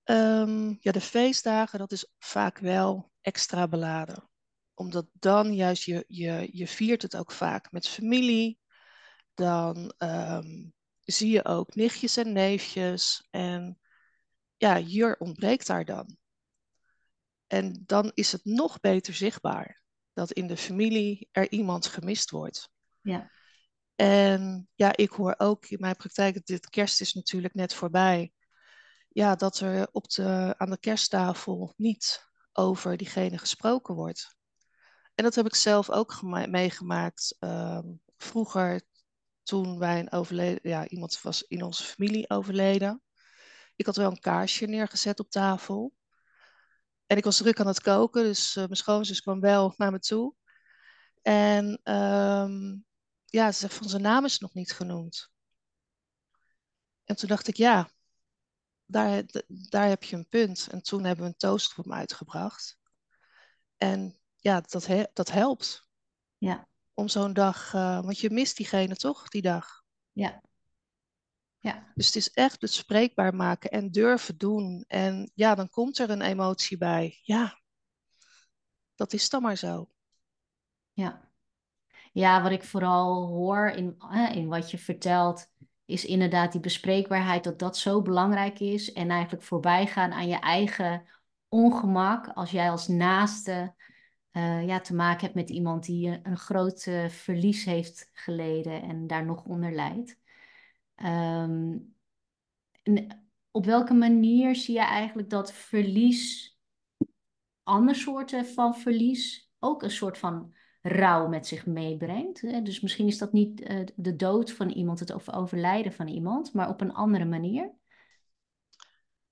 [0.03, 4.29] Um, ja, de feestdagen, dat is vaak wel extra beladen.
[4.73, 8.59] Omdat dan juist je, je, je viert het ook vaak met familie.
[9.33, 13.27] Dan um, zie je ook nichtjes en neefjes.
[13.29, 13.79] En
[14.57, 16.17] ja, Jur ontbreekt daar dan.
[17.47, 19.81] En dan is het nog beter zichtbaar
[20.13, 22.69] dat in de familie er iemand gemist wordt.
[23.01, 23.31] Ja.
[23.95, 28.31] En ja, ik hoor ook in mijn praktijk, dit kerst is natuurlijk net voorbij,
[29.09, 34.35] ja, dat er op de, aan de kersttafel niet over diegene gesproken wordt.
[35.15, 37.79] En dat heb ik zelf ook meegemaakt uh,
[38.17, 38.81] vroeger,
[39.43, 43.01] toen wij een overleden, ja, iemand was in onze familie overleden.
[43.75, 45.93] Ik had wel een kaarsje neergezet op tafel.
[47.07, 49.99] En ik was druk aan het koken, dus uh, mijn schoonzus kwam wel naar me
[49.99, 50.33] toe.
[51.21, 52.85] En um,
[53.25, 55.31] ja, ze zegt van zijn naam is nog niet genoemd.
[57.03, 57.89] En toen dacht ik, ja,
[58.85, 60.67] daar, daar heb je een punt.
[60.71, 62.77] En toen hebben we een toast voor hem uitgebracht.
[63.77, 65.87] En ja, dat, he dat helpt.
[66.37, 66.67] Ja.
[66.93, 69.83] Om zo'n dag, uh, want je mist diegene toch, die dag.
[70.11, 70.41] Ja.
[71.59, 71.91] Ja.
[71.95, 74.83] Dus het is echt bespreekbaar maken en durven doen.
[74.87, 77.19] En ja, dan komt er een emotie bij.
[77.21, 77.59] Ja,
[78.95, 79.89] dat is dan maar zo.
[80.93, 81.29] Ja,
[82.11, 83.97] ja wat ik vooral hoor in,
[84.33, 85.47] in wat je vertelt,
[85.85, 88.93] is inderdaad die bespreekbaarheid, dat dat zo belangrijk is.
[88.93, 91.05] En eigenlijk voorbij gaan aan je eigen
[91.47, 92.27] ongemak.
[92.27, 93.75] Als jij als naaste
[94.31, 99.07] uh, ja, te maken hebt met iemand die een groot uh, verlies heeft geleden en
[99.07, 100.17] daar nog onder lijdt.
[101.05, 101.95] Um,
[103.51, 106.55] op welke manier zie je eigenlijk dat verlies,
[107.63, 112.65] andere soorten van verlies, ook een soort van rouw met zich meebrengt?
[112.65, 116.69] Dus misschien is dat niet uh, de dood van iemand, het overlijden van iemand, maar
[116.69, 117.75] op een andere manier?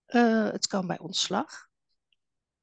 [0.08, 1.69] Uh, het kan bij ontslag.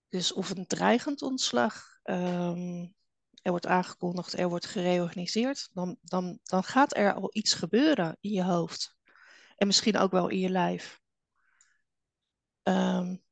[0.09, 2.01] Dus of een dreigend ontslag.
[2.05, 2.95] Um,
[3.43, 5.69] er wordt aangekondigd, er wordt gereorganiseerd.
[5.73, 8.97] Dan, dan, dan gaat er al iets gebeuren in je hoofd.
[9.57, 11.01] En misschien ook wel in je lijf.
[12.63, 13.23] Um,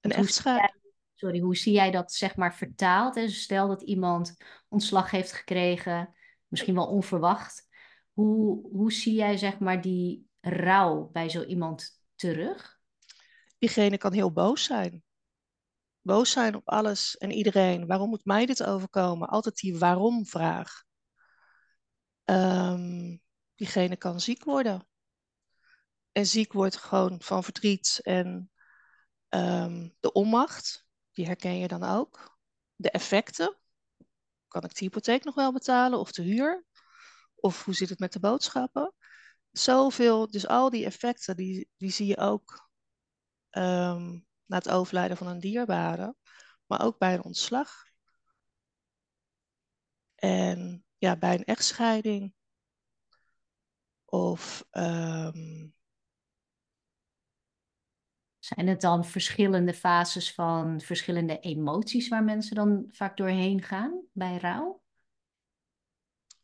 [0.00, 0.82] een echtscheiding.
[1.14, 3.30] Sorry, hoe zie jij dat zeg maar vertaald?
[3.30, 4.36] Stel dat iemand
[4.68, 6.14] ontslag heeft gekregen,
[6.48, 7.68] misschien wel onverwacht.
[8.12, 12.78] Hoe, hoe zie jij zeg maar die rouw bij zo iemand terug?
[13.58, 15.02] Diegene kan heel boos zijn.
[16.04, 17.86] Boos zijn op alles en iedereen.
[17.86, 19.28] Waarom moet mij dit overkomen?
[19.28, 20.82] Altijd die waarom-vraag.
[22.24, 23.22] Um,
[23.54, 24.88] diegene kan ziek worden
[26.12, 28.50] en ziek wordt gewoon van verdriet en
[29.28, 32.38] um, de onmacht, die herken je dan ook.
[32.76, 33.56] De effecten,
[34.48, 36.64] kan ik de hypotheek nog wel betalen of de huur?
[37.34, 38.94] Of hoe zit het met de boodschappen?
[39.50, 42.68] Zoveel, dus al die effecten, die, die zie je ook
[43.50, 46.14] um, na het overlijden van een dierbare,
[46.66, 47.84] maar ook bij een ontslag.
[50.14, 52.34] En ja, bij een echtscheiding
[54.04, 55.66] of ehm,
[58.38, 64.36] Zijn het dan verschillende fases van verschillende emoties waar mensen dan vaak doorheen gaan bij
[64.38, 64.82] rouw?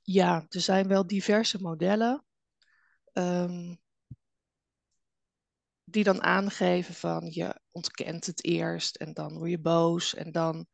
[0.02, 2.24] ja, er zijn wel diverse modellen
[3.12, 3.74] ehm,
[5.90, 10.66] die dan aangeven van je ontkent het eerst en dan word je boos en dan,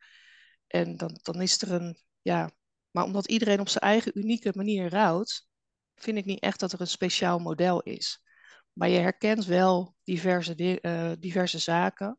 [0.66, 2.50] en dan, dan is er een, ja,
[2.90, 5.48] maar omdat iedereen op zijn eigen unieke manier rouwt,
[5.94, 8.24] vind ik niet echt dat er een speciaal model is.
[8.72, 12.18] Maar je herkent wel diverse, di- eh, diverse zaken.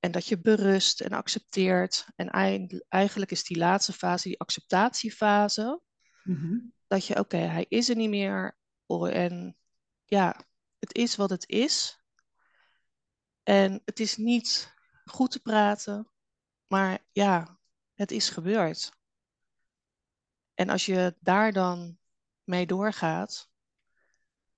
[0.00, 2.06] En dat je berust en accepteert.
[2.16, 2.30] En
[2.88, 5.80] eigenlijk is die laatste fase, die acceptatiefase,
[6.22, 6.58] Mhm.
[6.86, 8.56] dat je, oké, hij is er niet meer.
[9.10, 9.56] En
[10.04, 10.44] ja,
[10.78, 12.01] het is wat het is.
[13.42, 14.74] En het is niet
[15.04, 16.08] goed te praten,
[16.66, 17.58] maar ja,
[17.94, 18.92] het is gebeurd.
[20.54, 21.98] En als je daar dan
[22.44, 23.50] mee doorgaat,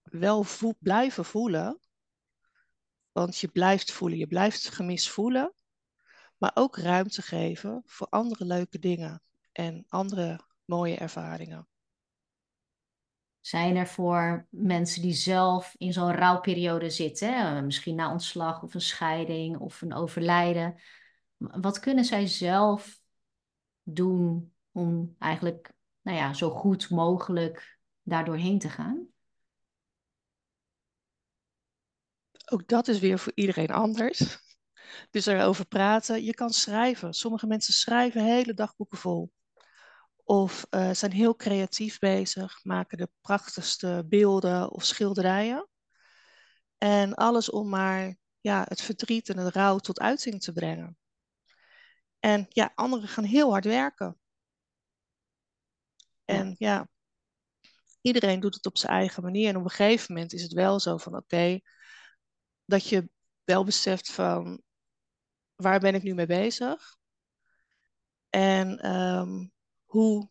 [0.03, 0.47] wel
[0.79, 1.81] blijven voelen,
[3.13, 5.55] want je blijft voelen, je blijft gemis voelen,
[6.39, 11.69] maar ook ruimte geven voor andere leuke dingen en andere mooie ervaringen.
[13.45, 17.63] Zijn er voor mensen die zelf in zo'n rouwperiode zitten, hè?
[17.63, 20.81] misschien na ontslag of een scheiding of een overlijden,
[21.37, 23.01] wat kunnen zij zelf
[23.83, 29.07] doen om eigenlijk nou ja, zo goed mogelijk daar doorheen te gaan?
[32.45, 34.39] Ook dat is weer voor iedereen anders.
[35.11, 36.25] Dus erover praten.
[36.25, 37.15] Je kan schrijven.
[37.15, 39.33] Sommige mensen schrijven hele dagboeken vol.
[40.25, 45.69] Of uh, zijn heel creatief bezig, maken de prachtigste beelden of schilderijen.
[46.79, 50.99] En alles om maar ja, het verdriet en het rouw tot uiting te brengen.
[52.19, 54.19] En ja, anderen gaan heel hard werken.
[56.25, 56.89] En ja.
[58.01, 59.49] iedereen doet het op zijn eigen manier.
[59.49, 61.63] En op een gegeven moment is het wel zo van oké, okay,
[62.65, 63.09] dat je
[63.45, 64.63] wel beseft van
[65.55, 66.97] waar ben ik nu mee bezig?
[68.31, 69.54] En um,
[69.95, 70.31] hoe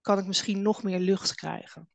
[0.00, 1.90] kan ik misschien nog meer lucht krijgen?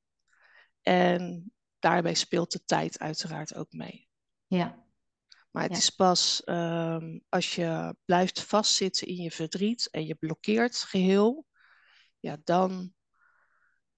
[0.81, 4.09] En daarbij speelt de tijd uiteraard ook mee.
[4.47, 4.83] Ja.
[5.51, 5.77] Maar het Ja.
[5.77, 11.45] is pas um, als je blijft vastzitten in je verdriet en je blokkeert geheel,
[12.19, 12.93] ja, dan,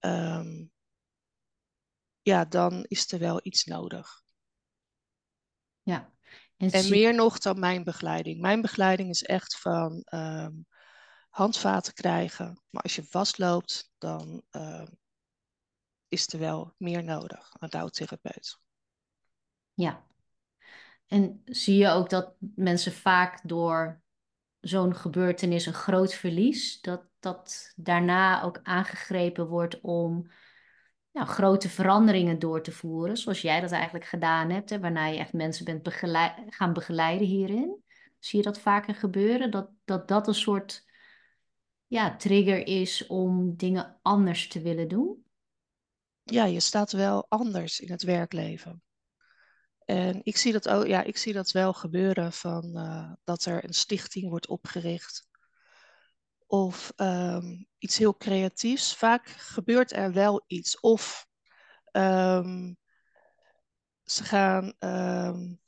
[0.00, 0.72] um,
[2.22, 4.22] ja, dan is er wel iets nodig.
[5.82, 6.12] Ja.
[6.56, 8.40] En, meer nog dan mijn begeleiding.
[8.40, 10.66] Mijn begeleiding is echt van um,
[11.38, 12.62] handvaten krijgen.
[12.70, 14.42] Maar als je vastloopt, dan
[16.08, 18.58] is er wel meer nodig, een rouwtherapeut.
[19.74, 20.06] Ja.
[21.06, 24.02] En zie je ook dat mensen vaak door
[24.60, 30.30] zo'n gebeurtenis, een groot verlies, dat dat daarna ook aangegrepen wordt om
[31.12, 35.18] nou, grote veranderingen door te voeren, zoals jij dat eigenlijk gedaan hebt, hè, waarna je
[35.18, 37.82] echt mensen bent begeleid, gaan begeleiden hierin.
[38.18, 39.50] Zie je dat vaker gebeuren?
[39.50, 40.86] Dat dat, dat een soort
[41.88, 45.24] ja, trigger is om dingen anders te willen doen?
[46.22, 48.82] Ja, je staat wel anders in het werkleven.
[49.84, 53.64] En ik zie dat, ook, ja, ik zie dat wel gebeuren van uh, dat er
[53.64, 55.28] een stichting wordt opgericht.
[56.46, 58.94] Of um, iets heel creatiefs.
[58.94, 60.80] Vaak gebeurt er wel iets.
[60.80, 61.26] Of
[61.92, 62.76] um,
[64.04, 64.64] ze gaan.
[64.78, 65.60] Um,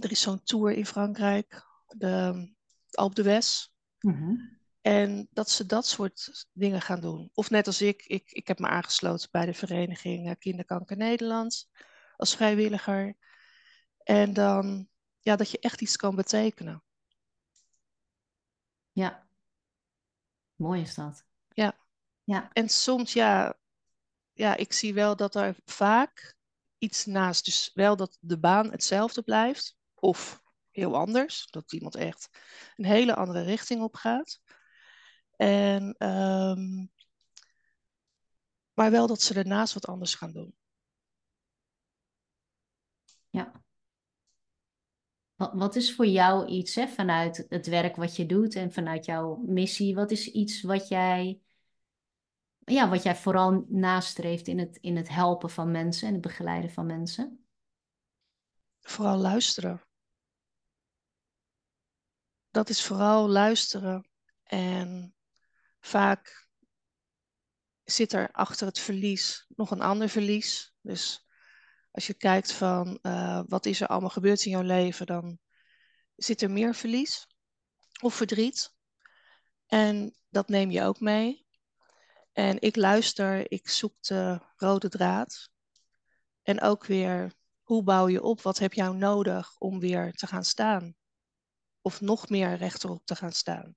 [0.00, 2.48] er is zo'n tour in Frankrijk, de
[2.90, 3.68] Alpe d'Huez.
[4.00, 4.60] Mm-hmm.
[4.82, 7.30] En dat ze dat soort dingen gaan doen.
[7.34, 11.68] Of net als ik, ik, ik heb me aangesloten bij de vereniging Kinderkanker Nederland
[12.16, 13.16] als vrijwilliger.
[13.98, 14.88] En dan,
[15.20, 16.82] ja, dat je echt iets kan betekenen.
[18.92, 19.28] Ja,
[20.56, 21.24] mooi is dat.
[21.48, 21.78] Ja.
[22.24, 22.50] Ja.
[22.52, 23.58] En soms, ja,
[24.32, 26.36] ja, ik zie wel dat er vaak
[26.78, 32.28] iets naast, dus wel dat de baan hetzelfde blijft, of heel anders, dat iemand echt
[32.76, 34.40] een hele andere richting op gaat.
[35.42, 36.90] En, um,
[38.72, 40.54] maar wel dat ze daarnaast wat anders gaan doen.
[43.30, 43.62] Ja.
[45.34, 49.04] Wat, wat is voor jou iets hè, vanuit het werk wat je doet en vanuit
[49.04, 49.94] jouw missie?
[49.94, 51.40] Wat is iets wat jij,
[52.58, 56.70] ja, wat jij vooral nastreeft in het, in het helpen van mensen en het begeleiden
[56.70, 57.46] van mensen?
[58.80, 59.82] Vooral luisteren.
[62.50, 64.10] Dat is vooral luisteren.
[64.42, 65.14] En
[65.82, 66.48] vaak
[67.84, 70.74] zit er achter het verlies nog een ander verlies.
[70.80, 71.26] Dus
[71.90, 75.38] als je kijkt van uh, wat is er allemaal gebeurd in jouw leven, dan
[76.16, 77.26] zit er meer verlies
[78.00, 78.74] of verdriet.
[79.66, 81.46] En dat neem je ook mee.
[82.32, 85.50] En ik luister, ik zoek de rode draad.
[86.42, 88.40] En ook weer, hoe bouw je op?
[88.40, 90.94] Wat heb jou nodig om weer te gaan staan?
[91.80, 93.76] Of nog meer rechterop te gaan staan?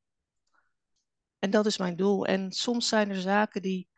[1.45, 2.25] En dat is mijn doel.
[2.25, 3.89] En soms zijn er zaken die,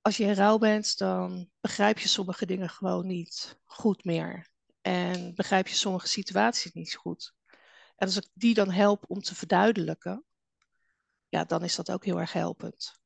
[0.00, 4.50] als je in rouw bent, dan begrijp je sommige dingen gewoon niet goed meer.
[4.80, 7.34] En begrijp je sommige situaties niet goed.
[7.96, 10.24] En als ik die dan help om te verduidelijken,
[11.28, 13.00] ja, dan is dat ook heel erg helpend.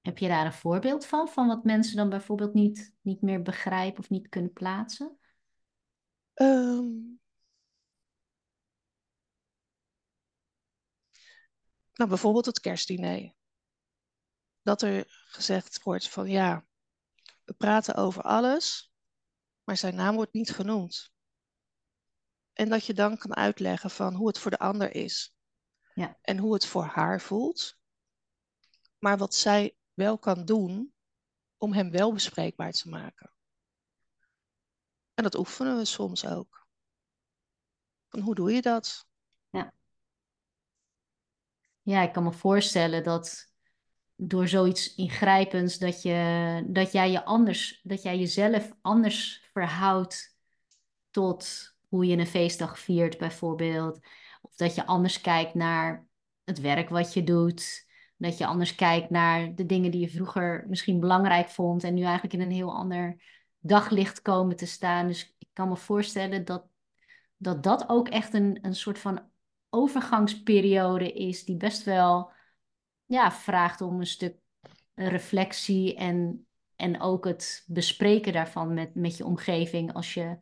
[0.00, 4.00] Heb je daar een voorbeeld van, van wat mensen dan bijvoorbeeld niet, niet meer begrijpen
[4.00, 5.18] of niet kunnen plaatsen?
[6.34, 7.20] Um,
[11.98, 13.34] nou, bijvoorbeeld het kerstdiner.
[14.62, 16.66] Dat er gezegd wordt van ja,
[17.44, 18.92] we praten over alles,
[19.64, 21.12] maar zijn naam wordt niet genoemd.
[22.52, 25.34] En dat je dan kan uitleggen van hoe het voor de ander is.
[25.94, 26.18] Ja.
[26.22, 27.78] En hoe het voor haar voelt.
[28.98, 30.94] Maar wat zij wel kan doen
[31.56, 33.32] om hem wel bespreekbaar te maken.
[35.14, 36.66] En dat oefenen we soms ook.
[38.08, 39.07] Van hoe doe je dat?
[41.88, 42.02] Ja.
[42.02, 43.52] Ik kan me voorstellen dat
[44.16, 50.36] door zoiets ingrijpends dat, je, dat jij je anders, dat jij jezelf anders verhoudt
[51.10, 53.98] tot hoe je een feestdag viert, bijvoorbeeld.
[54.42, 56.06] Of dat je anders kijkt naar
[56.44, 57.86] het werk wat je doet.
[58.16, 62.02] Dat je anders kijkt naar de dingen die je vroeger misschien belangrijk vond en nu
[62.02, 63.22] eigenlijk in een heel ander
[63.58, 65.06] daglicht komen te staan.
[65.06, 66.66] Dus ik kan me voorstellen dat
[67.36, 69.30] dat, dat ook echt een, een soort van
[69.70, 72.32] overgangsperiode is die best wel
[73.04, 74.36] ja, vraagt om een stuk
[74.94, 80.38] reflectie en, en ook het bespreken daarvan met, met je omgeving als je,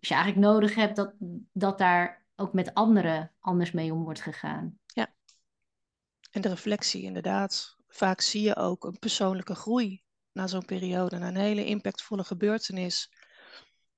[0.00, 1.14] als je eigenlijk nodig hebt dat,
[1.52, 4.78] dat daar ook met anderen anders mee om wordt gegaan.
[4.86, 5.14] Ja,
[6.30, 7.76] en de reflectie inderdaad.
[7.88, 10.02] Vaak zie je ook een persoonlijke groei
[10.32, 13.12] na zo'n periode, na een hele impactvolle gebeurtenis.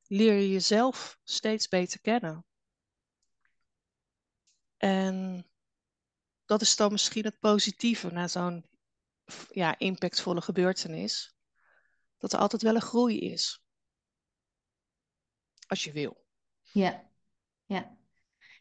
[0.07, 2.45] Leer je jezelf steeds beter kennen.
[4.83, 5.47] En
[6.45, 8.67] dat is dan misschien het positieve na zo'n
[9.51, 11.35] ja, impactvolle gebeurtenis.
[12.19, 13.65] Dat er altijd wel een groei is.
[15.67, 16.25] Als je wil.
[16.73, 17.11] Ja,
[17.65, 17.97] ja.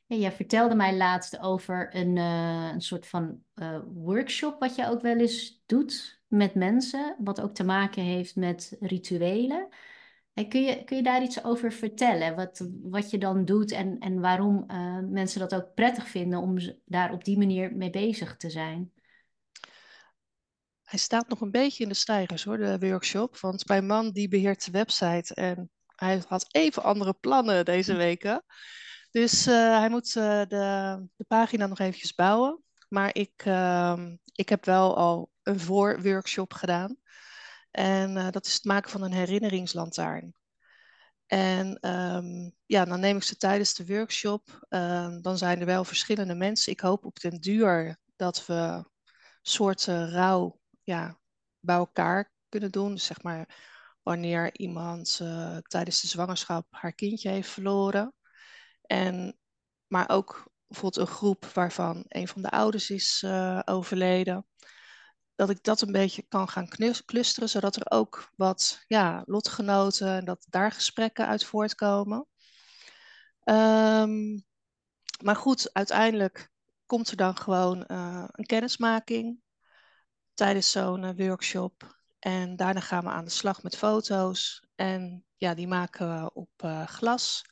[0.06, 4.88] ja jij vertelde mij laatst over een, uh, een soort van uh, workshop wat je
[4.88, 7.16] ook wel eens doet met mensen.
[7.20, 9.70] Wat ook te maken heeft met rituelen.
[10.34, 12.36] En kun, je, kun je daar iets over vertellen?
[12.36, 16.58] Wat, wat je dan doet en, en waarom uh, mensen dat ook prettig vinden om
[16.86, 18.92] daar op die manier mee bezig te zijn?
[20.84, 23.38] Hij staat nog een beetje in de stijgers hoor, de workshop.
[23.38, 28.44] Want mijn man die beheert de website en hij had even andere plannen deze weken.
[29.12, 32.64] Dus uh, hij moet uh, de, de pagina nog eventjes bouwen.
[32.90, 34.00] Maar ik, uh,
[34.34, 36.98] ik heb wel al een voorworkshop gedaan.
[37.72, 40.34] En uh, dat is het maken van een herinneringslantaarn.
[41.26, 44.66] En um, ja, dan neem ik ze tijdens de workshop.
[44.70, 46.72] Um, dan zijn er wel verschillende mensen.
[46.72, 48.86] Ik hoop op den duur dat we
[49.42, 51.20] soorten rouw ja,
[51.60, 52.94] bij elkaar kunnen doen.
[52.94, 53.58] Dus zeg maar
[54.02, 58.14] wanneer iemand uh, tijdens de zwangerschap haar kindje heeft verloren.
[58.82, 59.38] En,
[59.88, 64.46] maar ook bijvoorbeeld een groep waarvan een van de ouders is uh, overleden
[65.42, 66.68] dat ik dat een beetje kan gaan
[67.06, 72.28] clusteren, zodat er ook wat ja, lotgenoten en dat daar gesprekken uit voortkomen.
[73.44, 74.46] Um,
[75.24, 76.50] maar goed, uiteindelijk
[76.86, 79.42] komt er dan gewoon uh, een kennismaking
[80.34, 82.00] tijdens zo'n uh, workshop.
[82.20, 84.68] En daarna gaan we aan de slag met foto's.
[84.76, 87.46] En ja, die maken we op uh, glas.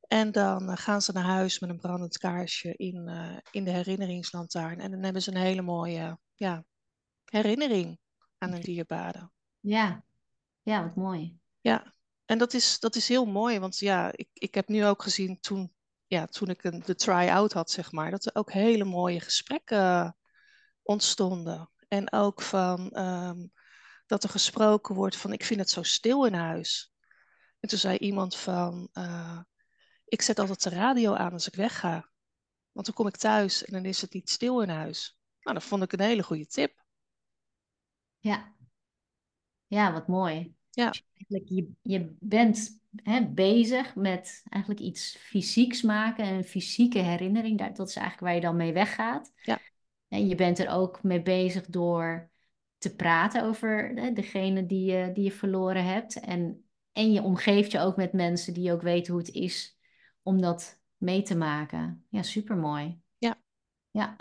[0.00, 3.10] En dan gaan ze naar huis met een brandend kaarsje in,
[3.50, 4.80] in de herinneringslantaarn.
[4.80, 6.64] En dan hebben ze een hele mooie ja,
[7.30, 7.98] herinnering
[8.38, 9.30] aan een dierbare.
[9.60, 10.04] Ja,
[10.62, 11.38] ja, wat mooi.
[11.60, 15.02] Ja, en dat is, dat is heel mooi, want ja, ik, ik heb nu ook
[15.02, 15.74] gezien toen,
[16.06, 20.16] ja, toen ik een, de try-out had, zeg maar, dat er ook hele mooie gesprekken
[20.82, 21.70] ontstonden.
[21.88, 23.52] En ook van um,
[24.06, 26.92] dat er gesproken wordt van, ik vind het zo stil in huis.
[27.60, 29.40] En toen zei iemand van, uh,
[30.04, 32.10] ik zet altijd de radio aan als ik wegga.
[32.72, 35.18] Want dan kom ik thuis en dan is het niet stil in huis.
[35.40, 36.84] Nou, dat vond ik een hele goede tip.
[38.20, 38.54] Ja,
[39.66, 40.54] ja wat mooi.
[40.70, 40.90] Ja.
[40.90, 47.58] Dus eigenlijk, je, je bent hè, bezig met eigenlijk iets fysieks maken, een fysieke herinnering.
[47.58, 49.32] Dat is eigenlijk waar je dan mee weggaat.
[49.42, 49.58] Ja.
[50.08, 52.30] En je bent er ook mee bezig door
[52.78, 56.20] te praten over hè, degene die je, die je verloren hebt.
[56.20, 59.78] En, en je omgeeft je ook met mensen die ook weten hoe het is
[60.22, 62.06] om dat mee te maken.
[62.08, 63.00] Ja, supermooi.
[63.18, 63.42] Ja.
[63.90, 64.16] Ja.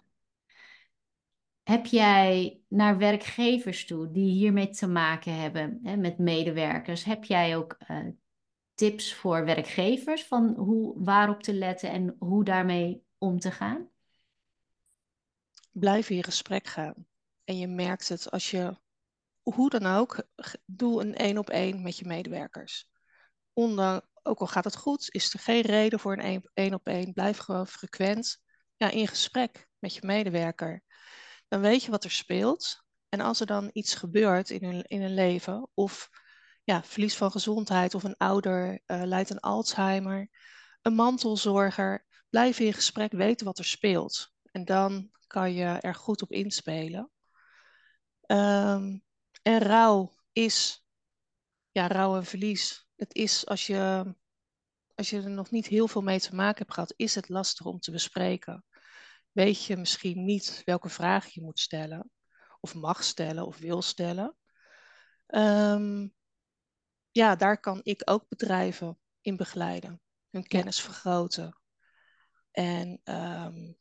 [1.69, 7.57] Heb jij naar werkgevers toe die hiermee te maken hebben, hè, met medewerkers, heb jij
[7.57, 8.07] ook uh,
[8.73, 13.89] tips voor werkgevers van hoe, waarop te letten en hoe daarmee om te gaan?
[15.71, 17.05] Blijf in gesprek gaan.
[17.43, 18.77] En je merkt het als je,
[19.41, 20.23] hoe dan ook,
[20.65, 22.89] doe een één op één met je medewerkers.
[23.53, 27.13] Ondanks, ook al gaat het goed, is er geen reden voor een één op één.
[27.13, 28.41] Blijf gewoon frequent
[28.75, 30.83] ja, in gesprek met je medewerker.
[31.49, 32.83] Dan weet je wat er speelt.
[33.09, 36.09] En als er dan iets gebeurt in hun, in hun leven, of
[36.63, 40.29] ja, verlies van gezondheid, of een ouder uh, leidt aan Alzheimer,
[40.81, 44.33] een mantelzorger, blijf in gesprek, weten wat er speelt.
[44.51, 47.11] En dan kan je er goed op inspelen.
[48.27, 49.03] Um,
[49.41, 50.85] en rouw is,
[51.71, 52.87] ja, rouw en verlies.
[52.95, 54.15] Het is als je,
[54.95, 57.65] als je er nog niet heel veel mee te maken hebt gehad, is het lastig
[57.65, 58.65] om te bespreken.
[59.39, 62.11] Weet je misschien niet welke vraag je moet stellen,
[62.59, 64.35] of mag stellen, of wil stellen.
[65.27, 66.13] Um,
[67.11, 71.59] ja, daar kan ik ook bedrijven in begeleiden, hun kennis vergroten.
[72.51, 73.77] En um,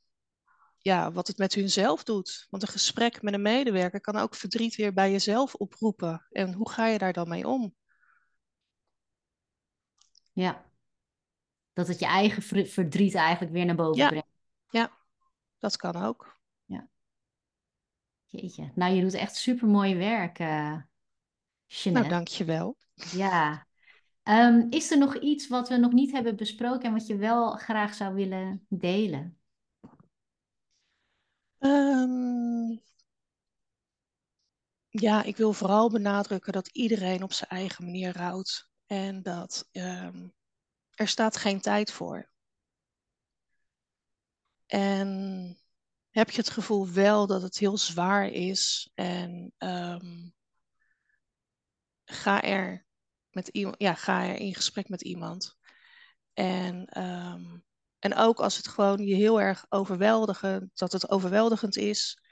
[0.78, 2.46] ja, wat het met hunzelf doet.
[2.50, 6.26] Want een gesprek met een medewerker kan ook verdriet weer bij jezelf oproepen.
[6.30, 7.74] En hoe ga je daar dan mee om?
[10.32, 10.70] Ja,
[11.72, 14.08] dat het je eigen verdriet eigenlijk weer naar boven ja.
[14.08, 14.28] brengt.
[14.70, 14.96] Ja,
[15.58, 16.40] dat kan ook.
[16.64, 16.88] Ja.
[18.26, 20.82] Jeetje, nou je doet echt super mooi werk, uh,
[21.66, 22.08] Jeanette.
[22.08, 22.76] Nou, dankjewel.
[22.94, 23.66] Ja.
[24.22, 27.50] Um, is er nog iets wat we nog niet hebben besproken en wat je wel
[27.50, 29.38] graag zou willen delen?
[31.58, 32.80] Um,
[34.88, 38.70] ja, ik wil vooral benadrukken dat iedereen op zijn eigen manier rouwt.
[38.86, 40.34] En dat um,
[40.94, 42.30] er staat geen tijd voor.
[44.68, 45.58] En
[46.10, 50.34] heb je het gevoel wel dat het heel zwaar is en um,
[52.04, 52.86] ga, er
[53.30, 55.56] met iemand, ja, ga er in gesprek met iemand.
[56.32, 57.64] En um,
[57.98, 62.22] en ook als het gewoon je heel erg overweldigend, dat het overweldigend is.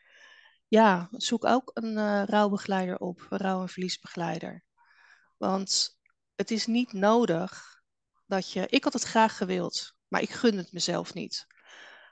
[0.68, 4.64] Ja, zoek ook een uh, rouwbegeleider op, rouw- en verliesbegeleider.
[5.37, 5.99] Want
[6.34, 7.82] het is niet nodig
[8.26, 8.66] dat je.
[8.68, 11.47] Ik had het graag gewild, maar ik gun het mezelf niet.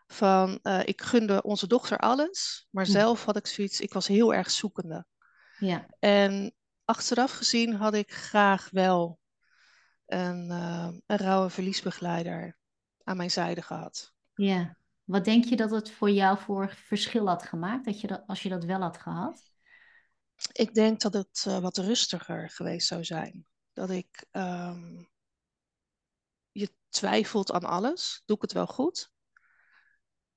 [0.07, 2.91] Van, uh, ik gunde onze dochter alles, maar hm.
[2.91, 5.07] zelf had ik zoiets, ik was heel erg zoekende.
[5.59, 5.87] Ja.
[5.99, 9.19] En achteraf gezien had ik graag wel
[10.07, 12.59] een, uh, een rouw- en verliesbegeleider
[13.05, 14.13] aan mijn zijde gehad.
[14.35, 18.23] Ja, wat denk je dat het voor jou voor verschil had gemaakt dat je dat,
[18.27, 19.53] als je dat wel had gehad?
[20.53, 23.47] Ik denk dat het uh, wat rustiger geweest zou zijn.
[23.73, 25.09] Dat ik um,
[26.53, 28.23] je twijfelt aan alles.
[28.25, 29.13] Doe ik het wel goed?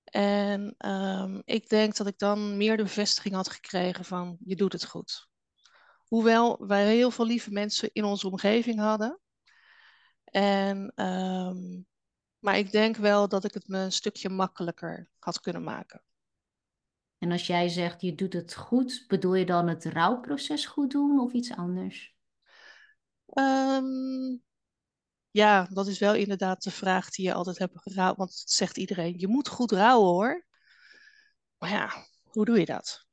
[0.09, 4.73] En um, ik denk dat ik dan meer de bevestiging had gekregen van je doet
[4.73, 5.27] het goed.
[6.05, 9.19] Hoewel wij heel veel lieve mensen in onze omgeving hadden.
[10.23, 11.87] En um,
[12.39, 16.03] maar ik denk wel dat ik het me een stukje makkelijker had kunnen maken.
[17.17, 21.19] En als jij zegt je doet het goed, bedoel je dan het rouwproces goed doen
[21.19, 22.15] of iets anders?
[23.33, 24.43] Um,
[25.37, 28.17] ja, dat is wel inderdaad de vraag die je altijd hebt gerouwd.
[28.17, 30.45] Want het zegt iedereen, je moet goed rouwen hoor.
[31.57, 33.05] Maar ja, hoe doe je dat?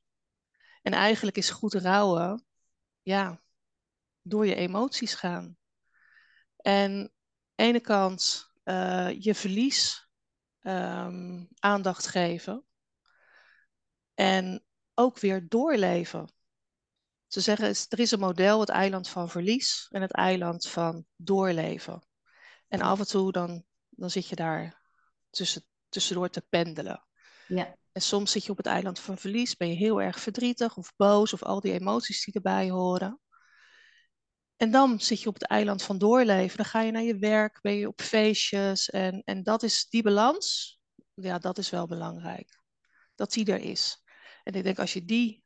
[0.81, 2.45] En eigenlijk is goed rouwen,
[3.01, 3.41] ja,
[4.21, 5.57] door je emoties gaan.
[6.55, 7.09] En aan
[7.55, 10.09] de ene kant uh, je verlies
[10.61, 12.65] um, aandacht geven.
[14.13, 14.63] En
[14.93, 16.33] ook weer doorleven.
[17.27, 22.03] Ze zeggen, er is een model, het eiland van verlies en het eiland van doorleven.
[22.75, 24.81] En af en toe dan, dan zit je daar
[25.29, 27.05] tussen, tussendoor te pendelen.
[27.47, 27.75] Ja.
[27.91, 30.93] En soms zit je op het eiland van verlies, ben je heel erg verdrietig of
[30.95, 33.19] boos of al die emoties die erbij horen.
[34.55, 36.57] En dan zit je op het eiland van doorleven.
[36.57, 38.89] Dan ga je naar je werk, ben je op feestjes.
[38.89, 40.79] En, en dat is die balans,
[41.13, 42.59] ja, dat is wel belangrijk.
[43.15, 44.03] Dat die er is.
[44.43, 45.43] En ik denk als je die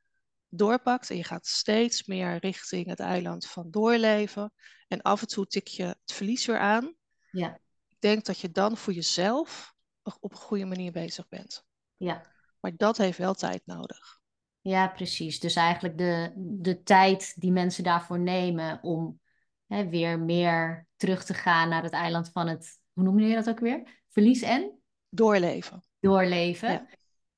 [0.50, 4.54] doorpakt en je gaat steeds meer richting het eiland van doorleven.
[4.88, 6.98] En af en toe tik je het verlies weer aan.
[7.32, 7.60] Ja.
[7.88, 9.74] Ik denk dat je dan voor jezelf
[10.20, 11.66] op een goede manier bezig bent.
[11.98, 12.22] Ja.
[12.60, 14.20] Maar dat heeft wel tijd nodig.
[14.62, 15.40] Ja, precies.
[15.40, 19.20] Dus eigenlijk de, de tijd die mensen daarvoor nemen om
[19.68, 23.50] hè, weer meer terug te gaan naar het eiland van het, hoe noem je dat
[23.50, 24.02] ook weer?
[24.10, 24.80] Verlies en?
[25.10, 25.84] Doorleven.
[26.00, 26.72] Doorleven.
[26.72, 26.88] Ja.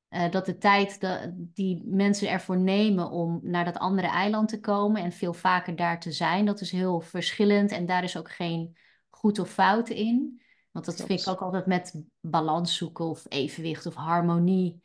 [0.09, 4.59] Uh, dat de tijd de, die mensen ervoor nemen om naar dat andere eiland te
[4.59, 8.31] komen en veel vaker daar te zijn, dat is heel verschillend en daar is ook
[8.31, 8.77] geen
[9.21, 10.41] goed of fout in.
[10.71, 11.09] Want dat Klopt.
[11.09, 14.81] vind ik ook altijd met balans zoeken of evenwicht of harmonie.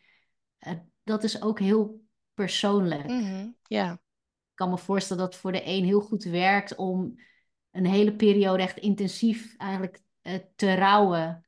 [0.66, 0.72] Uh,
[1.02, 2.00] dat is ook heel
[2.34, 3.06] persoonlijk.
[3.06, 3.98] Mhm, Ja, Ik
[4.54, 7.20] kan me voorstellen dat het voor de een heel goed werkt om
[7.70, 11.44] een hele periode echt intensief eigenlijk eh, te rouwen.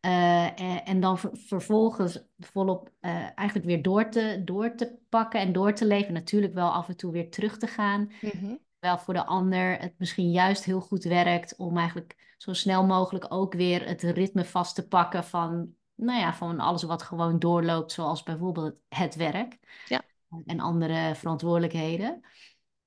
[0.00, 5.40] Eh, en, en dan ver- vervolgens volop eh, eigenlijk weer door te, door te pakken
[5.40, 6.12] en door te leven.
[6.12, 8.12] Natuurlijk wel af en toe weer terug te gaan.
[8.20, 12.86] mhm, Terwijl voor de ander het misschien juist heel goed werkt om eigenlijk zo snel
[12.86, 17.38] mogelijk ook weer het ritme vast te pakken van, nou ja, van alles wat gewoon
[17.38, 20.02] doorloopt, zoals bijvoorbeeld het werk Ja.
[20.46, 22.20] en andere verantwoordelijkheden.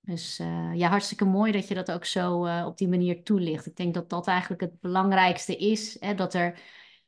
[0.02, 3.66] Dus eh, ja, hartstikke mooi dat je dat ook zo eh, op die manier toelicht.
[3.66, 6.60] Ik denk dat dat eigenlijk het belangrijkste is, hè, dat er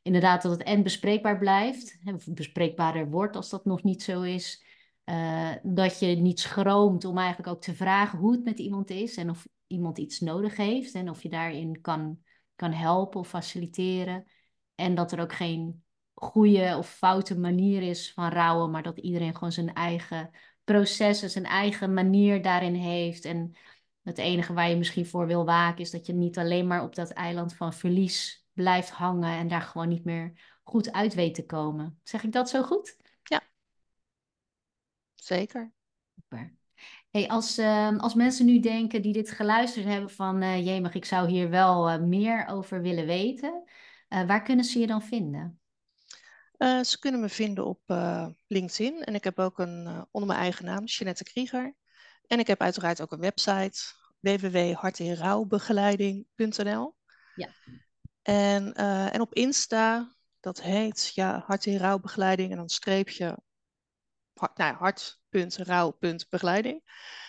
[0.02, 4.22] inderdaad dat het en bespreekbaar blijft, hè, of bespreekbaarder wordt als dat nog niet zo
[4.22, 4.66] is.
[5.08, 9.18] Eh, dat je niet schroomt om eigenlijk ook te vragen hoe het met iemand is
[9.18, 12.20] en of iemand iets nodig heeft en of je daarin kan,
[12.56, 14.28] kan helpen of faciliteren.
[14.76, 15.84] En dat er ook geen
[16.14, 20.30] goede of foute manier is van rouwen, maar dat iedereen gewoon zijn eigen
[20.64, 23.26] proces en zijn eigen manier daarin heeft.
[23.26, 23.52] En
[24.04, 26.96] het enige waar je misschien voor wil waken is dat je niet alleen maar op
[26.96, 30.34] dat eiland van verlies blijft hangen en daar gewoon niet meer
[30.64, 32.00] goed uit weet te komen.
[32.04, 33.07] Zeg ik dat zo goed?
[35.28, 35.72] Zeker.
[36.16, 36.56] Super.
[37.10, 41.06] Hey, als, ehm, als mensen nu denken die dit geluisterd hebben van eh jemig, ik
[41.06, 43.64] zou hier wel eh, meer over willen weten,
[44.08, 45.60] eh, waar kunnen ze je dan vinden?
[46.82, 47.82] Ze kunnen me vinden op
[48.48, 51.76] LinkedIn en ik heb ook een onder mijn eigen naam, Jeanette Krieger.
[52.28, 53.80] En ik heb uiteraard ook een website,
[54.20, 56.96] www.hartinrouwbegeleiding.nl.
[57.36, 57.50] Ja.
[58.22, 58.74] En,
[59.12, 63.38] en op Insta, dat heet ja, Hart in Rouwbegeleiding en dan streepje
[64.56, 66.82] nou, hart.rouw.begeleiding.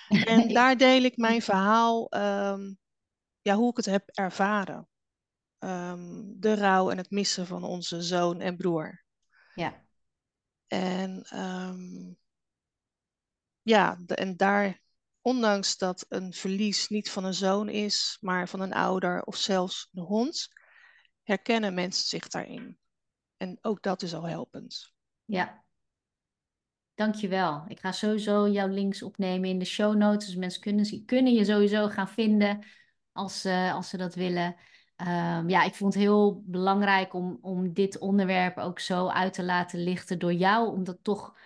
[0.28, 2.72] En daar deel ik mijn verhaal, ehm,
[3.42, 4.88] ja, hoe ik het heb ervaren.
[5.58, 9.04] Ehm, de rouw en het missen van onze zoon en broer.
[9.54, 9.86] Ja,
[10.66, 12.12] En ehm,
[13.62, 14.80] ja, de- en daar,
[15.20, 19.88] ondanks dat een verlies niet van een zoon is, maar van een ouder of zelfs
[19.92, 20.48] een hond,
[21.22, 22.78] herkennen mensen zich daarin.
[23.36, 24.92] En ook dat is al helpend.
[25.24, 25.66] ja.
[26.98, 27.64] Dankjewel.
[27.68, 30.26] Ik ga sowieso jouw links opnemen in de show notes.
[30.26, 32.64] Dus mensen kunnen, kunnen je sowieso gaan vinden
[33.12, 34.56] als, ze als ze dat willen.
[34.96, 39.44] Ehm, ja, ik vond het heel belangrijk om, om dit onderwerp ook zo uit te
[39.44, 40.68] laten lichten door jou.
[40.68, 41.38] Omdat toch,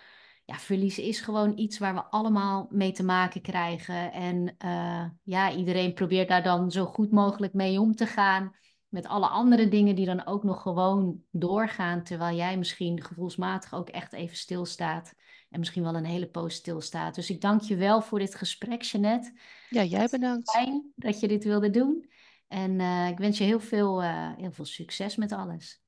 [0.45, 4.11] ja, verlies is gewoon iets waar we allemaal mee te maken krijgen.
[4.11, 8.55] En eh, ja, iedereen probeert daar dan zo goed mogelijk mee om te gaan.
[8.87, 12.03] Met alle andere dingen die dan ook nog gewoon doorgaan.
[12.03, 15.13] Terwijl jij misschien gevoelsmatig ook echt even stilstaat.
[15.53, 17.15] En misschien wel een hele poos stilstaat.
[17.15, 19.33] Dus ik dank je wel voor dit gesprek, Jeannette.
[19.69, 20.51] Ja, jij bedankt.
[20.51, 22.09] Fijn dat je dit wilde doen.
[22.47, 25.83] En eh, ik wens je heel veel, eh, heel veel succes met alles.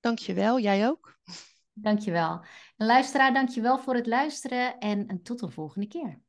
[0.00, 1.18] Dank je wel, jij ook.
[1.72, 2.40] Dank je wel.
[2.76, 4.78] En luisteraar, dank je wel voor het luisteren.
[4.78, 6.20] En, en tot een volgende keer.